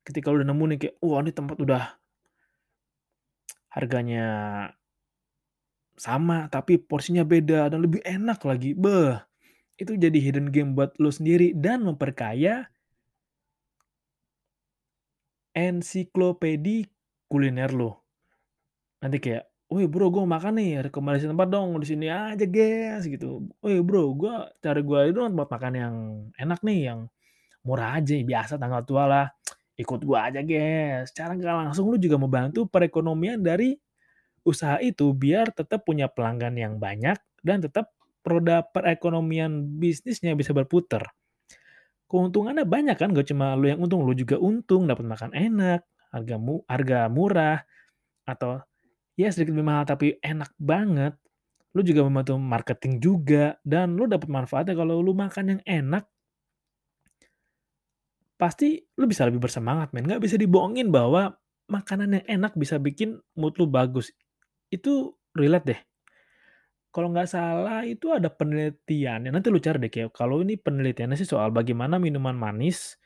Ketika 0.00 0.32
lo 0.32 0.40
udah 0.40 0.48
nemu 0.48 0.64
nih 0.72 0.78
kayak, 0.80 0.96
wah 1.04 1.20
ini 1.20 1.32
tempat 1.36 1.56
udah 1.60 1.84
harganya 3.76 4.26
sama 5.96 6.48
tapi 6.48 6.80
porsinya 6.80 7.24
beda 7.24 7.72
dan 7.72 7.84
lebih 7.84 8.00
enak 8.04 8.40
lagi. 8.44 8.72
Beh, 8.76 9.16
itu 9.76 9.96
jadi 9.96 10.16
hidden 10.16 10.52
game 10.52 10.72
buat 10.76 10.96
lo 11.00 11.12
sendiri 11.12 11.52
dan 11.56 11.84
memperkaya 11.84 12.68
ensiklopedi 15.56 16.84
kuliner 17.32 17.72
lo. 17.72 18.04
Nanti 19.00 19.16
kayak, 19.20 19.44
"Woi 19.72 19.88
bro, 19.88 20.12
gue 20.12 20.24
makan 20.28 20.60
nih, 20.60 20.88
rekomendasi 20.92 21.26
tempat 21.32 21.48
dong 21.48 21.76
di 21.80 21.86
sini 21.88 22.06
aja 22.12 22.44
guys," 22.44 23.08
gitu. 23.08 23.48
"Woi 23.64 23.80
bro, 23.80 24.12
gue 24.16 24.34
cari 24.60 24.80
gue 24.84 25.00
dong 25.16 25.32
tempat 25.36 25.48
makan 25.56 25.72
yang 25.76 25.94
enak 26.36 26.60
nih, 26.60 26.80
yang 26.92 27.00
murah 27.66 27.98
aja, 28.00 28.14
biasa 28.20 28.60
tanggal 28.60 28.82
tua 28.86 29.04
lah. 29.08 29.26
Ikut 29.80 30.00
gue 30.04 30.18
aja 30.18 30.40
guys." 30.44 31.12
Secara 31.12 31.34
nggak 31.38 31.56
langsung 31.72 31.88
lu 31.92 31.96
juga 32.00 32.16
membantu 32.20 32.68
perekonomian 32.68 33.40
dari 33.44 33.76
usaha 34.46 34.78
itu 34.80 35.10
biar 35.16 35.50
tetap 35.56 35.82
punya 35.88 36.06
pelanggan 36.12 36.54
yang 36.56 36.74
banyak 36.78 37.18
dan 37.42 37.58
tetap 37.64 37.92
roda 38.26 38.62
perekonomian 38.62 39.78
bisnisnya 39.78 40.34
bisa 40.38 40.54
berputar. 40.54 41.10
Keuntungannya 42.06 42.62
banyak 42.62 42.96
kan, 42.98 43.10
gak 43.10 43.26
cuma 43.30 43.58
lu 43.58 43.66
yang 43.66 43.82
untung, 43.82 44.06
lu 44.06 44.14
juga 44.14 44.38
untung, 44.38 44.86
dapat 44.86 45.02
makan 45.02 45.34
enak, 45.34 45.82
harga 46.14 46.36
mu 46.38 46.62
harga 46.70 47.10
murah, 47.10 47.58
atau 48.26 48.62
ya 49.18 49.30
sedikit 49.32 49.56
lebih 49.56 49.66
mahal 49.66 49.84
tapi 49.88 50.18
enak 50.22 50.54
banget. 50.58 51.18
Lu 51.74 51.82
juga 51.84 52.06
membantu 52.06 52.38
marketing 52.40 53.02
juga 53.02 53.58
dan 53.66 53.98
lu 53.98 54.06
dapat 54.08 54.30
manfaatnya 54.30 54.74
kalau 54.78 55.02
lu 55.02 55.12
makan 55.12 55.58
yang 55.58 55.62
enak 55.66 56.08
pasti 58.36 58.84
lu 59.00 59.08
bisa 59.08 59.24
lebih 59.24 59.40
bersemangat 59.40 59.96
men, 59.96 60.04
nggak 60.04 60.20
bisa 60.20 60.36
dibohongin 60.36 60.92
bahwa 60.92 61.40
makanan 61.72 62.20
yang 62.20 62.26
enak 62.40 62.52
bisa 62.54 62.76
bikin 62.76 63.18
mood 63.34 63.56
lu 63.56 63.66
bagus. 63.66 64.12
Itu 64.68 65.16
relate 65.32 65.66
deh. 65.66 65.80
Kalau 66.96 67.12
nggak 67.12 67.28
salah 67.28 67.84
itu 67.84 68.08
ada 68.16 68.32
penelitiannya, 68.32 69.28
nanti 69.28 69.52
lu 69.52 69.60
cari 69.60 69.84
deh 69.84 69.92
kayak 69.92 70.16
kalau 70.16 70.40
ini 70.40 70.56
penelitiannya 70.56 71.20
sih 71.20 71.28
soal 71.28 71.52
bagaimana 71.52 72.00
minuman 72.00 72.32
manis 72.32 72.96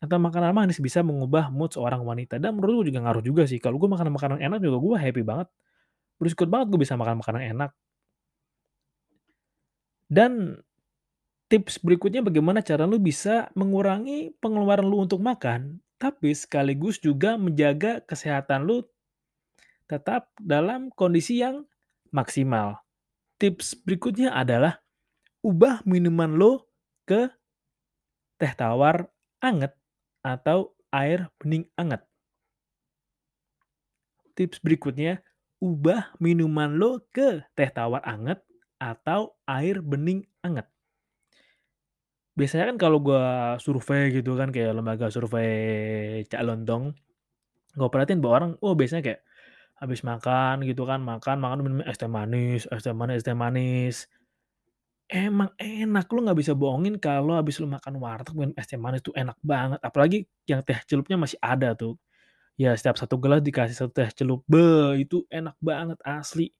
atau 0.00 0.16
makanan 0.16 0.56
manis 0.56 0.80
bisa 0.80 1.04
mengubah 1.04 1.52
mood 1.52 1.68
seorang 1.76 2.00
wanita 2.00 2.40
dan 2.40 2.56
menurut 2.56 2.80
gue 2.80 2.96
juga 2.96 3.04
ngaruh 3.04 3.20
juga 3.20 3.44
sih. 3.44 3.60
Kalau 3.60 3.76
gue 3.76 3.92
makan 3.92 4.08
makanan 4.08 4.38
enak 4.40 4.64
juga 4.64 4.80
gue 4.80 4.96
happy 4.96 5.20
banget. 5.20 5.48
Bersyukur 6.16 6.48
banget 6.48 6.72
gue 6.72 6.80
bisa 6.80 6.96
makan 6.96 7.20
makanan 7.20 7.42
enak. 7.52 7.70
Dan 10.08 10.56
tips 11.52 11.84
berikutnya 11.84 12.24
bagaimana 12.24 12.64
cara 12.64 12.88
lu 12.88 12.96
bisa 12.96 13.52
mengurangi 13.52 14.32
pengeluaran 14.40 14.88
lu 14.88 15.04
untuk 15.04 15.20
makan, 15.20 15.84
tapi 16.00 16.32
sekaligus 16.32 17.04
juga 17.04 17.36
menjaga 17.36 18.00
kesehatan 18.00 18.64
lu 18.64 18.80
tetap 19.84 20.32
dalam 20.40 20.88
kondisi 20.88 21.44
yang 21.44 21.68
maksimal. 22.16 22.85
Tips 23.36 23.76
berikutnya 23.84 24.32
adalah 24.32 24.80
ubah 25.44 25.84
minuman 25.84 26.40
lo 26.40 26.72
ke 27.04 27.28
teh 28.40 28.52
tawar 28.56 29.12
anget 29.44 29.76
atau 30.24 30.72
air 30.88 31.28
bening 31.36 31.68
anget. 31.76 32.00
Tips 34.32 34.64
berikutnya, 34.64 35.20
ubah 35.60 36.16
minuman 36.16 36.80
lo 36.80 37.04
ke 37.12 37.44
teh 37.52 37.68
tawar 37.68 38.00
anget 38.08 38.40
atau 38.80 39.36
air 39.44 39.84
bening 39.84 40.24
anget. 40.40 40.64
Biasanya 42.40 42.72
kan 42.72 42.76
kalau 42.80 43.04
gua 43.04 43.56
survei 43.60 44.16
gitu 44.16 44.36
kan 44.40 44.48
kayak 44.48 44.76
lembaga 44.76 45.12
survei 45.12 46.24
Cak 46.24 46.40
Lontong, 46.40 46.96
gue 47.76 47.88
perhatiin 47.92 48.24
bahwa 48.24 48.34
orang, 48.40 48.52
oh 48.64 48.72
biasanya 48.72 49.04
kayak 49.04 49.20
habis 49.80 50.00
makan 50.04 50.64
gitu 50.64 50.84
kan, 50.88 51.00
makan 51.04 51.36
makan 51.40 51.58
minum 51.64 51.80
es 51.84 51.96
teh 52.00 52.08
manis 52.10 52.64
es 52.72 52.82
teh 52.84 52.96
manis 52.96 53.22
es 53.22 53.26
teh 53.26 53.36
manis. 53.36 53.96
Emang 55.06 55.54
enak, 55.62 56.10
lu 56.10 56.26
nggak 56.26 56.38
bisa 56.42 56.52
bohongin 56.58 56.98
kalau 56.98 57.38
habis 57.38 57.62
lu 57.62 57.70
makan 57.70 58.00
warteg 58.02 58.34
minum 58.34 58.54
es 58.58 58.66
teh 58.66 58.80
manis 58.80 59.02
tuh 59.06 59.14
enak 59.14 59.38
banget, 59.44 59.78
apalagi 59.86 60.26
yang 60.50 60.60
teh 60.66 60.78
celupnya 60.90 61.14
masih 61.20 61.38
ada 61.38 61.72
tuh. 61.78 61.94
Ya 62.58 62.72
setiap 62.76 62.96
satu 63.00 63.16
gelas 63.20 63.40
dikasih 63.44 63.76
satu 63.76 63.92
teh 63.94 64.10
celup, 64.16 64.42
beh 64.50 64.98
itu 65.02 65.24
enak 65.30 65.56
banget 65.62 65.98
asli. 66.06 66.50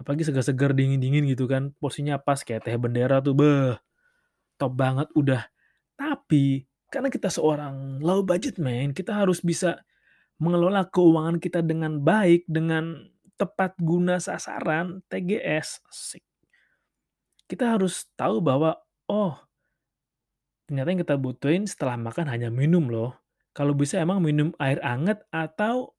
Apalagi 0.00 0.26
segar-segar, 0.28 0.74
dingin-dingin 0.76 1.24
gitu 1.30 1.46
kan, 1.50 1.72
porsinya 1.80 2.18
pas 2.20 2.40
kayak 2.42 2.66
teh 2.66 2.76
bendera 2.80 3.20
tuh, 3.24 3.34
beh 3.36 3.76
top 4.60 4.72
banget 4.76 5.08
udah. 5.16 5.42
Tapi 5.98 6.66
karena 6.92 7.08
kita 7.12 7.28
seorang 7.32 8.00
low 8.04 8.22
budget 8.26 8.58
man, 8.60 8.92
kita 8.96 9.14
harus 9.16 9.40
bisa 9.44 9.80
mengelola 10.42 10.82
keuangan 10.90 11.38
kita 11.38 11.62
dengan 11.62 12.02
baik, 12.02 12.42
dengan 12.50 13.06
tepat 13.38 13.78
guna 13.78 14.18
sasaran, 14.18 14.98
TGS, 15.06 15.86
asik. 15.86 16.26
Kita 17.46 17.78
harus 17.78 18.10
tahu 18.18 18.42
bahwa, 18.42 18.74
oh, 19.06 19.38
ternyata 20.66 20.88
yang 20.90 21.02
kita 21.06 21.14
butuhin 21.14 21.62
setelah 21.70 21.94
makan 21.94 22.26
hanya 22.26 22.50
minum 22.50 22.90
loh. 22.90 23.14
Kalau 23.54 23.76
bisa 23.76 24.02
emang 24.02 24.18
minum 24.18 24.50
air 24.58 24.82
hangat 24.82 25.22
atau 25.30 25.94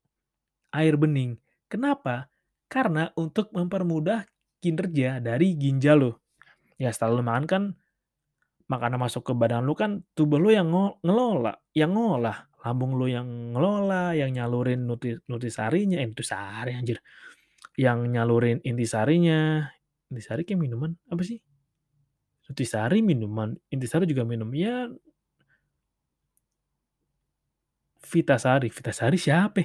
air 0.75 0.99
bening. 0.99 1.39
Kenapa? 1.71 2.27
Karena 2.67 3.13
untuk 3.15 3.53
mempermudah 3.53 4.27
kinerja 4.59 5.23
dari 5.23 5.55
ginjal 5.55 5.97
lo. 6.01 6.11
Ya 6.81 6.89
setelah 6.89 7.21
lo 7.21 7.23
makan 7.23 7.45
kan, 7.45 7.63
makanan 8.67 8.97
masuk 8.97 9.21
ke 9.29 9.33
badan 9.37 9.67
lu 9.69 9.77
kan 9.77 10.01
tubuh 10.17 10.41
lu 10.41 10.49
yang 10.49 10.71
ngelola, 11.05 11.59
yang 11.77 11.93
ngolah. 11.93 12.49
Lambung 12.63 12.95
lu 12.95 13.11
yang 13.11 13.51
ngelola, 13.51 14.15
yang 14.15 14.31
nyalurin 14.31 14.87
nutri 14.87 15.19
nutrisarinya 15.27 15.99
eh, 15.99 16.07
nutrisari 16.07 16.71
anjir, 16.79 17.03
yang 17.75 18.07
nyalurin 18.07 18.63
intisarinya. 18.63 19.67
Intisari 20.07 20.47
kayak 20.47 20.59
minuman 20.63 20.95
apa 21.11 21.21
sih? 21.27 21.43
Nutrisari 22.47 23.03
minuman, 23.03 23.55
intisari 23.67 24.07
juga 24.07 24.23
minum. 24.23 24.47
Ya 24.55 24.87
Vitasari, 28.03 28.69
Vitasari 28.69 29.17
siapa 29.17 29.63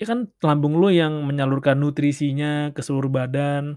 ya? 0.00 0.08
Kan 0.08 0.32
lambung 0.40 0.80
lu 0.80 0.88
yang 0.88 1.28
menyalurkan 1.28 1.76
nutrisinya 1.76 2.72
ke 2.72 2.80
seluruh 2.80 3.12
badan. 3.12 3.76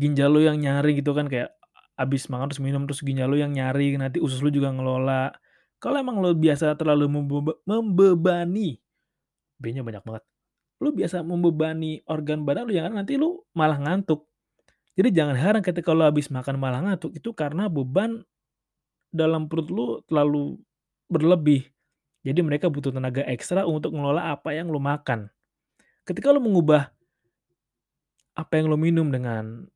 Ginjal 0.00 0.32
lu 0.32 0.40
yang 0.48 0.56
nyari 0.56 0.96
gitu 0.96 1.12
kan 1.12 1.28
kayak 1.28 1.52
habis 1.98 2.30
makan 2.32 2.48
terus 2.48 2.62
minum 2.62 2.86
terus 2.88 3.04
ginjal 3.04 3.28
lu 3.28 3.36
yang 3.36 3.52
nyari, 3.52 3.92
nanti 4.00 4.16
usus 4.22 4.40
lu 4.40 4.48
juga 4.48 4.72
ngelola. 4.72 5.34
Kalau 5.78 5.96
emang 5.98 6.18
lu 6.18 6.34
biasa 6.34 6.74
terlalu 6.74 7.06
membeba 7.06 7.54
membebani, 7.62 8.82
B-nya 9.62 9.86
banyak 9.86 10.02
banget. 10.02 10.24
Lu 10.78 10.90
biasa 10.94 11.22
membebani 11.22 12.02
organ 12.06 12.42
badan 12.42 12.66
lu 12.66 12.74
yang 12.74 12.94
nanti 12.94 13.14
lu 13.14 13.42
malah 13.54 13.78
ngantuk. 13.78 14.26
Jadi 14.98 15.14
jangan 15.14 15.38
heran 15.38 15.62
ketika 15.62 15.94
lu 15.94 16.02
habis 16.02 16.26
makan 16.30 16.58
malah 16.58 16.82
ngantuk, 16.82 17.14
itu 17.14 17.30
karena 17.30 17.70
beban 17.70 18.26
dalam 19.14 19.46
perut 19.46 19.70
lu 19.70 19.86
terlalu 20.10 20.58
berlebih. 21.06 21.70
Jadi 22.26 22.42
mereka 22.42 22.66
butuh 22.66 22.90
tenaga 22.90 23.22
ekstra 23.30 23.62
untuk 23.62 23.94
mengelola 23.94 24.34
apa 24.34 24.50
yang 24.50 24.68
lu 24.68 24.82
makan. 24.82 25.30
Ketika 26.02 26.34
lu 26.34 26.42
mengubah 26.42 26.90
apa 28.34 28.52
yang 28.58 28.66
lu 28.66 28.78
minum 28.78 29.10
dengan 29.14 29.70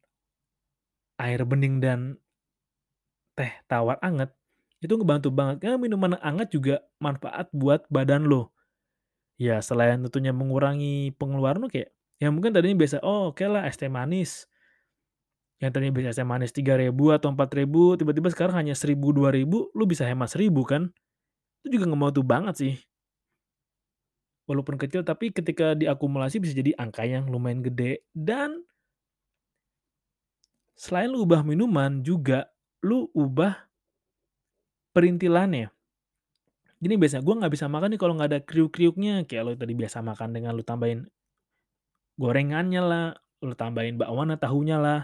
air 1.23 1.47
bening 1.47 1.79
dan 1.79 2.19
teh 3.39 3.51
tawar 3.71 4.03
anget, 4.03 4.35
itu 4.83 4.93
ngebantu 4.99 5.31
banget. 5.31 5.63
Karena 5.63 5.79
minuman 5.79 6.19
anget 6.19 6.51
juga 6.51 6.83
manfaat 6.99 7.47
buat 7.55 7.87
badan 7.87 8.27
lo. 8.27 8.51
Ya 9.39 9.63
selain 9.63 10.03
tentunya 10.03 10.35
mengurangi 10.35 11.15
pengeluaran 11.17 11.63
lo 11.63 11.71
kayak, 11.71 11.95
Yang 12.23 12.33
mungkin 12.39 12.51
tadinya 12.55 12.79
biasa, 12.79 13.03
oh 13.03 13.35
oke 13.35 13.43
lah 13.51 13.67
es 13.67 13.75
teh 13.75 13.91
manis. 13.91 14.47
Yang 15.59 15.71
tadinya 15.75 15.95
biasa 15.95 16.09
es 16.15 16.19
teh 16.19 16.27
manis 16.27 16.51
3.000 16.55 16.95
atau 17.19 17.29
4.000, 17.35 17.99
tiba-tiba 17.99 18.29
sekarang 18.31 18.55
hanya 18.63 18.75
1.000, 18.79 18.95
2.000, 18.95 19.75
lu 19.75 19.85
bisa 19.91 20.07
hemat 20.07 20.31
1.000 20.31 20.51
kan. 20.63 20.91
Itu 21.63 21.79
juga 21.79 21.91
ngebantu 21.91 22.23
banget 22.23 22.55
sih. 22.59 22.75
Walaupun 24.47 24.79
kecil, 24.79 25.07
tapi 25.07 25.31
ketika 25.31 25.75
diakumulasi 25.79 26.43
bisa 26.43 26.55
jadi 26.55 26.75
angka 26.79 27.07
yang 27.07 27.27
lumayan 27.31 27.63
gede. 27.63 28.07
Dan 28.15 28.63
selain 30.79 31.11
lu 31.11 31.27
ubah 31.27 31.43
minuman, 31.43 32.03
juga 32.07 32.51
lu 32.83 33.11
ubah 33.15 33.72
perintilannya. 34.93 35.73
Jadi 36.83 36.95
biasanya 36.99 37.23
gue 37.23 37.35
nggak 37.39 37.53
bisa 37.55 37.67
makan 37.71 37.89
nih 37.95 38.01
kalau 38.01 38.15
nggak 38.19 38.31
ada 38.31 38.41
kriuk-kriuknya. 38.43 39.25
Kayak 39.27 39.43
lu 39.47 39.53
tadi 39.55 39.75
biasa 39.75 40.03
makan 40.03 40.29
dengan 40.35 40.53
lu 40.55 40.65
tambahin 40.67 41.07
gorengannya 42.19 42.83
lah, 42.83 43.07
lu 43.41 43.55
tambahin 43.57 43.97
bakwan 43.97 44.35
tahunya 44.37 44.77
lah. 44.79 45.01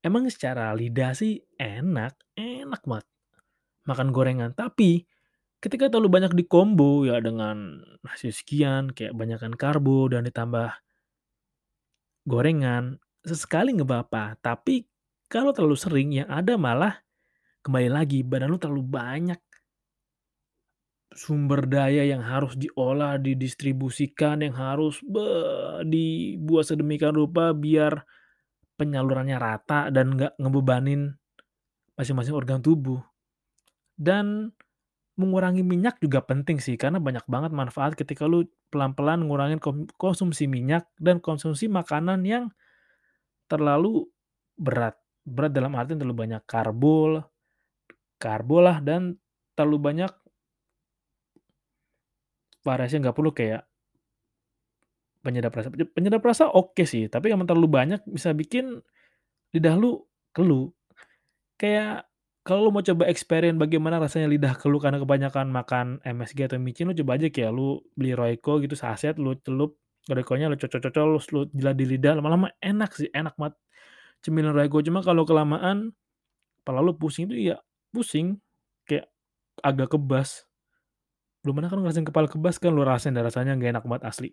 Emang 0.00 0.28
secara 0.30 0.72
lidah 0.72 1.12
sih 1.12 1.42
enak, 1.58 2.14
enak 2.38 2.82
banget 2.86 3.06
makan 3.86 4.10
gorengan. 4.10 4.50
Tapi 4.52 5.06
ketika 5.62 5.88
terlalu 5.88 6.10
banyak 6.10 6.32
di 6.34 6.44
combo 6.44 7.06
ya 7.06 7.22
dengan 7.22 7.80
nasi 8.02 8.34
sekian, 8.34 8.92
kayak 8.92 9.14
banyakkan 9.14 9.54
karbo 9.54 10.10
dan 10.10 10.26
ditambah 10.26 10.74
gorengan, 12.26 12.98
sesekali 13.22 13.72
apa-apa. 13.78 14.36
Tapi 14.42 14.84
kalau 15.30 15.54
terlalu 15.54 15.78
sering 15.78 16.10
yang 16.12 16.28
ada 16.30 16.58
malah 16.58 17.05
kembali 17.66 17.90
lagi 17.90 18.22
badan 18.22 18.54
lu 18.54 18.62
terlalu 18.62 18.86
banyak 18.86 19.40
sumber 21.16 21.64
daya 21.66 22.04
yang 22.04 22.20
harus 22.22 22.54
diolah, 22.54 23.16
didistribusikan, 23.16 24.44
yang 24.44 24.54
harus 24.54 25.00
beh, 25.02 25.82
dibuat 25.88 26.68
sedemikian 26.68 27.16
rupa 27.16 27.56
biar 27.56 28.04
penyalurannya 28.76 29.40
rata 29.40 29.88
dan 29.88 30.14
nggak 30.14 30.36
ngebebanin 30.36 31.16
masing-masing 31.96 32.36
organ 32.36 32.60
tubuh. 32.60 33.00
Dan 33.96 34.52
mengurangi 35.16 35.64
minyak 35.64 35.96
juga 36.04 36.20
penting 36.20 36.60
sih 36.60 36.76
karena 36.76 37.00
banyak 37.00 37.24
banget 37.24 37.48
manfaat 37.56 37.96
ketika 37.96 38.28
lu 38.28 38.44
pelan-pelan 38.68 39.24
ngurangin 39.24 39.56
konsumsi 39.96 40.44
minyak 40.44 40.84
dan 41.00 41.24
konsumsi 41.24 41.72
makanan 41.72 42.20
yang 42.28 42.52
terlalu 43.48 44.04
berat. 44.60 45.00
Berat 45.26 45.56
dalam 45.56 45.74
arti 45.74 45.96
terlalu 45.96 46.28
banyak 46.28 46.44
karbo, 46.44 47.24
karbo 48.16 48.64
lah 48.64 48.80
dan 48.80 49.16
terlalu 49.56 49.92
banyak 49.92 50.12
variasi 52.66 52.98
nggak 52.98 53.14
perlu 53.14 53.30
kayak 53.30 53.62
penyedap 55.26 55.52
rasa. 55.54 55.68
Penyedap 55.70 56.22
rasa 56.22 56.44
oke 56.50 56.86
sih, 56.86 57.10
tapi 57.10 57.34
yang 57.34 57.42
terlalu 57.42 57.66
banyak 57.66 58.00
bisa 58.06 58.30
bikin 58.30 58.78
lidah 59.50 59.74
lu 59.74 60.02
keluh. 60.30 60.70
Kayak 61.58 62.06
kalau 62.46 62.70
lu 62.70 62.78
mau 62.78 62.84
coba 62.84 63.10
eksperimen 63.10 63.58
bagaimana 63.58 63.98
rasanya 63.98 64.30
lidah 64.30 64.54
keluh 64.54 64.78
karena 64.78 65.02
kebanyakan 65.02 65.50
makan 65.50 65.86
MSG 66.06 66.46
atau 66.46 66.62
micin, 66.62 66.86
lu 66.86 66.94
coba 66.94 67.18
aja 67.18 67.26
kayak 67.26 67.50
lu 67.50 67.82
beli 67.98 68.14
Royco 68.14 68.62
gitu 68.62 68.78
saset, 68.78 69.18
lu 69.18 69.34
celup 69.42 69.74
Royco-nya 70.06 70.46
lu 70.46 70.54
cocok-cocok, 70.54 71.02
lu, 71.02 71.18
lu 71.18 71.40
jilat 71.50 71.74
di 71.74 71.86
lidah, 71.90 72.14
lama-lama 72.22 72.54
enak 72.62 72.94
sih, 72.94 73.10
enak 73.10 73.34
banget. 73.34 73.58
Cemilan 74.22 74.54
Royco 74.54 74.78
cuma 74.78 75.02
kalau 75.02 75.26
kelamaan 75.26 75.90
kepala 76.62 76.78
lu 76.86 76.94
pusing 76.94 77.26
itu 77.26 77.50
ya 77.50 77.58
pusing 77.96 78.36
kayak 78.84 79.08
agak 79.64 79.96
kebas. 79.96 80.44
Belum 81.40 81.56
pernah 81.56 81.72
kan 81.72 81.80
ngerasain 81.80 82.04
kepala 82.04 82.28
kebas 82.28 82.60
kan 82.60 82.76
lu 82.76 82.84
rasain 82.84 83.16
rasanya 83.16 83.56
nggak 83.56 83.80
enak 83.80 83.84
banget 83.88 84.04
asli. 84.04 84.30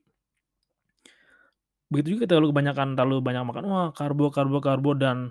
Begitu 1.94 2.18
juga 2.18 2.26
kalau 2.26 2.50
kebanyakan 2.50 2.98
terlalu 2.98 3.22
banyak 3.22 3.44
makan, 3.46 3.64
wah 3.70 3.90
karbo, 3.94 4.34
karbo, 4.34 4.58
karbo 4.58 4.98
dan 4.98 5.30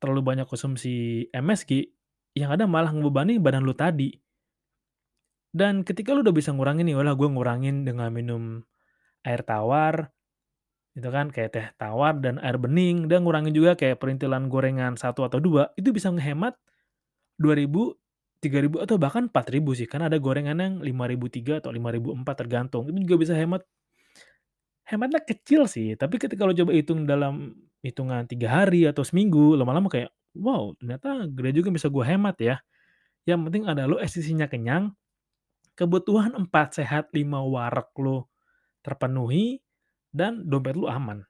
terlalu 0.00 0.24
banyak 0.24 0.46
konsumsi 0.48 1.28
MSG, 1.28 1.92
yang 2.40 2.48
ada 2.48 2.64
malah 2.64 2.88
ngebebani 2.88 3.36
badan 3.36 3.68
lu 3.68 3.76
tadi. 3.76 4.16
Dan 5.52 5.84
ketika 5.84 6.16
lu 6.16 6.24
udah 6.24 6.32
bisa 6.32 6.56
ngurangin 6.56 6.88
nih, 6.88 6.96
walah 6.96 7.12
gue 7.12 7.28
ngurangin 7.28 7.84
dengan 7.84 8.08
minum 8.08 8.64
air 9.28 9.44
tawar, 9.44 10.08
itu 10.96 11.08
kan 11.12 11.28
kayak 11.28 11.50
teh 11.52 11.66
tawar 11.76 12.16
dan 12.16 12.40
air 12.40 12.56
bening, 12.56 13.04
dan 13.04 13.28
ngurangin 13.28 13.52
juga 13.52 13.76
kayak 13.76 14.00
perintilan 14.00 14.48
gorengan 14.48 14.96
satu 14.96 15.28
atau 15.28 15.36
dua, 15.36 15.68
itu 15.76 15.92
bisa 15.92 16.08
ngehemat 16.08 16.56
2000, 17.40 17.96
3000 18.44 18.84
atau 18.84 18.96
bahkan 19.00 19.26
4000 19.32 19.72
sih, 19.72 19.88
karena 19.88 20.12
ada 20.12 20.20
gorengan 20.20 20.56
yang 20.60 20.74
5003 20.84 21.64
atau 21.64 21.72
5004 21.72 22.36
tergantung, 22.36 22.84
itu 22.92 22.98
juga 23.08 23.16
bisa 23.24 23.34
hemat 23.36 23.64
hematnya 24.90 25.22
kecil 25.22 25.70
sih, 25.70 25.94
tapi 25.94 26.18
ketika 26.18 26.42
lo 26.42 26.52
coba 26.52 26.74
hitung 26.74 27.06
dalam 27.06 27.54
hitungan 27.80 28.26
tiga 28.26 28.50
hari 28.62 28.84
atau 28.90 29.06
seminggu, 29.06 29.54
lama-lama 29.54 29.86
kayak, 29.88 30.10
wow 30.36 30.74
ternyata 30.76 31.30
gede 31.30 31.62
juga 31.62 31.70
bisa 31.72 31.86
gue 31.86 32.04
hemat 32.04 32.36
ya. 32.42 32.56
Yang 33.24 33.40
penting 33.48 33.64
ada 33.70 33.86
lo 33.86 34.02
esisinya 34.02 34.50
kenyang, 34.50 34.92
kebutuhan 35.78 36.34
4 36.34 36.82
sehat 36.82 37.14
5 37.14 37.22
warak 37.54 37.94
lo 38.02 38.28
terpenuhi, 38.82 39.62
dan 40.10 40.42
dompet 40.50 40.74
lo 40.74 40.90
aman. 40.90 41.22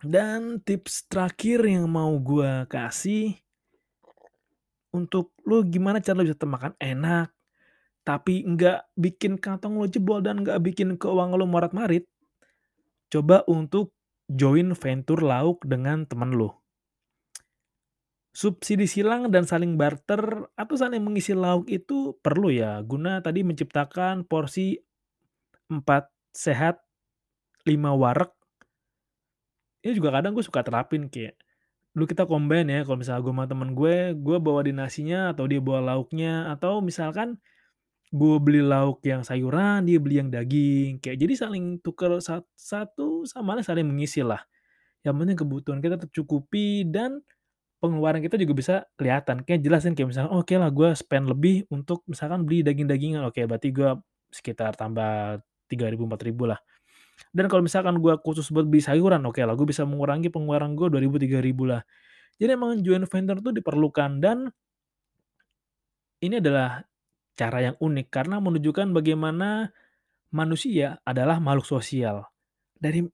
Dan 0.00 0.60
tips 0.64 1.08
terakhir 1.08 1.64
yang 1.64 1.88
mau 1.88 2.16
gue 2.20 2.64
kasih, 2.68 3.36
untuk 4.96 5.36
lo 5.44 5.60
gimana 5.68 6.00
cara 6.00 6.24
lo 6.24 6.24
bisa 6.24 6.48
makan 6.48 6.72
enak, 6.80 7.28
tapi 8.00 8.40
nggak 8.48 8.96
bikin 8.96 9.36
kantong 9.36 9.76
lo 9.76 9.84
jebol 9.84 10.24
dan 10.24 10.40
nggak 10.40 10.64
bikin 10.64 10.96
keuangan 10.96 11.36
lo 11.36 11.44
morat-marit, 11.44 12.08
coba 13.12 13.44
untuk 13.44 13.92
join 14.24 14.72
venture 14.72 15.20
lauk 15.20 15.60
dengan 15.68 16.08
teman 16.08 16.32
lo. 16.32 16.64
Subsidi 18.36 18.84
silang 18.84 19.32
dan 19.32 19.48
saling 19.48 19.80
barter 19.80 20.52
atau 20.60 20.74
saling 20.76 21.00
mengisi 21.00 21.32
lauk 21.32 21.68
itu 21.72 22.16
perlu 22.20 22.52
ya, 22.52 22.80
guna 22.84 23.24
tadi 23.24 23.40
menciptakan 23.40 24.28
porsi 24.28 24.76
4 25.72 25.82
sehat, 26.36 26.84
5 27.64 27.96
warak. 27.96 28.36
Ini 29.80 29.96
juga 29.96 30.12
kadang 30.12 30.36
gue 30.36 30.44
suka 30.44 30.60
terapin 30.60 31.08
kayak, 31.08 31.38
lu 31.96 32.04
kita 32.04 32.28
combine 32.28 32.68
ya, 32.68 32.80
kalau 32.84 33.00
misalnya 33.00 33.24
gue 33.24 33.32
sama 33.32 33.44
temen 33.48 33.72
gue, 33.72 34.12
gue 34.12 34.36
bawa 34.36 34.60
di 34.68 34.72
nasinya 34.76 35.32
atau 35.32 35.48
dia 35.48 35.64
bawa 35.64 35.96
lauknya, 35.96 36.52
atau 36.52 36.84
misalkan 36.84 37.40
gue 38.12 38.36
beli 38.36 38.60
lauk 38.60 39.00
yang 39.02 39.24
sayuran, 39.24 39.88
dia 39.88 39.96
beli 39.96 40.20
yang 40.20 40.28
daging, 40.28 41.00
kayak 41.00 41.16
jadi 41.18 41.34
saling 41.48 41.80
tuker 41.80 42.20
satu 42.54 43.24
sama 43.24 43.56
lain 43.56 43.64
saling 43.64 43.88
mengisi 43.88 44.20
lah. 44.20 44.44
Yang 45.02 45.14
penting 45.24 45.36
kebutuhan 45.40 45.78
kita 45.80 45.96
tercukupi 46.04 46.84
dan 46.84 47.24
pengeluaran 47.80 48.20
kita 48.20 48.36
juga 48.36 48.52
bisa 48.56 48.74
kelihatan. 49.00 49.40
Kayak 49.48 49.60
jelasin 49.64 49.92
kayak 49.96 50.08
misalnya, 50.12 50.30
oke 50.36 50.52
okay 50.52 50.56
lah 50.60 50.68
gue 50.68 50.92
spend 50.92 51.32
lebih 51.32 51.64
untuk 51.72 52.04
misalkan 52.04 52.44
beli 52.44 52.60
daging-dagingan, 52.60 53.24
oke 53.24 53.40
berarti 53.48 53.72
gue 53.72 53.90
sekitar 54.30 54.76
tambah 54.76 55.40
3.000 55.72 55.96
4.000 55.96 56.44
lah. 56.44 56.60
Dan 57.32 57.48
kalau 57.48 57.64
misalkan 57.64 58.00
gue 58.00 58.14
khusus 58.20 58.48
buat 58.52 58.68
beli 58.68 58.84
sayuran, 58.84 59.24
oke 59.24 59.40
lah 59.40 59.56
gue 59.56 59.68
bisa 59.68 59.84
mengurangi 59.88 60.28
pengeluaran 60.28 60.76
gue 60.76 60.88
2.000 60.88 61.40
3.000 61.40 61.72
lah. 61.72 61.82
Jadi 62.36 62.50
emang 62.52 62.80
joint 62.84 63.08
venture 63.08 63.40
itu 63.40 63.50
diperlukan 63.56 64.10
dan 64.20 64.52
ini 66.20 66.40
adalah 66.40 66.84
cara 67.36 67.58
yang 67.72 67.76
unik 67.76 68.06
karena 68.08 68.40
menunjukkan 68.40 68.92
bagaimana 68.92 69.72
manusia 70.32 71.00
adalah 71.04 71.40
makhluk 71.40 71.68
sosial. 71.68 72.28
Dari 72.76 73.04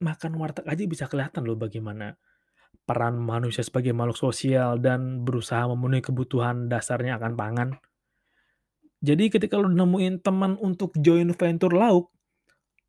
makan 0.00 0.32
warteg 0.40 0.64
aja 0.68 0.84
bisa 0.88 1.04
kelihatan 1.08 1.44
loh 1.44 1.56
bagaimana 1.56 2.16
peran 2.88 3.20
manusia 3.20 3.60
sebagai 3.60 3.92
makhluk 3.92 4.18
sosial 4.18 4.80
dan 4.80 5.22
berusaha 5.22 5.68
memenuhi 5.68 6.02
kebutuhan 6.02 6.66
dasarnya 6.66 7.20
akan 7.20 7.32
pangan. 7.36 7.68
Jadi 9.00 9.32
ketika 9.32 9.56
lu 9.56 9.72
nemuin 9.72 10.20
teman 10.20 10.60
untuk 10.60 10.92
join 11.00 11.32
venture 11.32 11.72
lauk, 11.72 12.12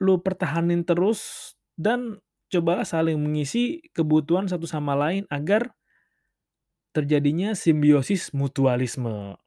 lu 0.02 0.18
pertahanin 0.18 0.82
terus 0.82 1.54
dan 1.78 2.18
coba 2.50 2.82
saling 2.82 3.22
mengisi 3.22 3.86
kebutuhan 3.94 4.50
satu 4.50 4.66
sama 4.66 4.98
lain 4.98 5.30
agar 5.30 5.78
terjadinya 6.92 7.54
simbiosis 7.56 8.34
mutualisme. 8.36 9.40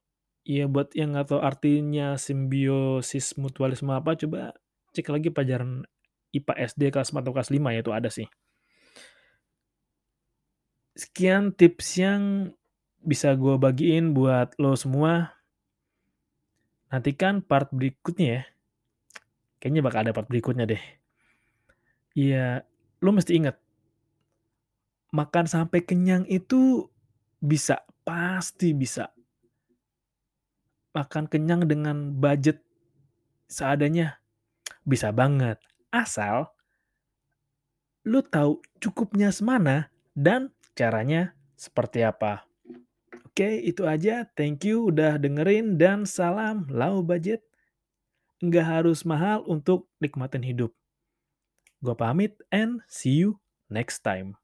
Iya 0.46 0.68
buat 0.70 0.94
yang 0.94 1.16
nggak 1.16 1.34
tahu 1.34 1.40
artinya 1.42 2.16
simbiosis 2.16 3.36
mutualisme 3.36 3.92
apa, 3.92 4.14
coba 4.14 4.54
cek 4.94 5.10
lagi 5.10 5.28
pelajaran 5.34 5.84
IPA 6.32 6.54
SD 6.70 6.82
kelas 6.94 7.10
4 7.10 7.24
atau 7.24 7.32
kelas 7.34 7.50
5 7.50 7.74
ya, 7.74 7.80
itu 7.82 7.92
ada 7.92 8.10
sih. 8.12 8.28
Sekian 10.94 11.50
tips 11.50 11.98
yang 11.98 12.22
bisa 13.02 13.34
gue 13.34 13.58
bagiin 13.58 14.14
buat 14.14 14.54
lo 14.56 14.78
semua. 14.78 15.34
Nantikan 16.88 17.42
part 17.42 17.68
berikutnya 17.74 18.28
ya. 18.28 18.42
Kayaknya 19.64 19.80
bakal 19.80 20.00
ada 20.04 20.12
part 20.12 20.28
berikutnya 20.28 20.68
deh. 20.68 20.82
Iya, 22.12 22.68
lo 23.00 23.16
mesti 23.16 23.32
ingat. 23.32 23.56
Makan 25.16 25.48
sampai 25.48 25.80
kenyang 25.80 26.28
itu 26.28 26.84
bisa, 27.40 27.80
pasti 28.04 28.76
bisa 28.76 29.08
makan 30.94 31.26
kenyang 31.26 31.66
dengan 31.66 32.14
budget 32.14 32.62
seadanya 33.50 34.22
bisa 34.86 35.10
banget. 35.10 35.58
Asal 35.90 36.54
lu 38.06 38.22
tahu 38.22 38.62
cukupnya 38.78 39.34
semana 39.34 39.90
dan 40.14 40.54
caranya 40.78 41.34
seperti 41.58 42.06
apa. 42.06 42.46
Oke, 43.26 43.58
itu 43.64 43.82
aja. 43.88 44.22
Thank 44.38 44.62
you 44.68 44.94
udah 44.94 45.18
dengerin 45.18 45.74
dan 45.74 46.06
salam 46.06 46.70
low 46.70 47.02
budget. 47.02 47.42
Nggak 48.44 48.66
harus 48.68 49.08
mahal 49.08 49.40
untuk 49.48 49.88
nikmatin 50.04 50.44
hidup. 50.44 50.76
Gue 51.80 51.96
pamit 51.96 52.36
and 52.52 52.84
see 52.84 53.24
you 53.24 53.40
next 53.72 54.04
time. 54.04 54.36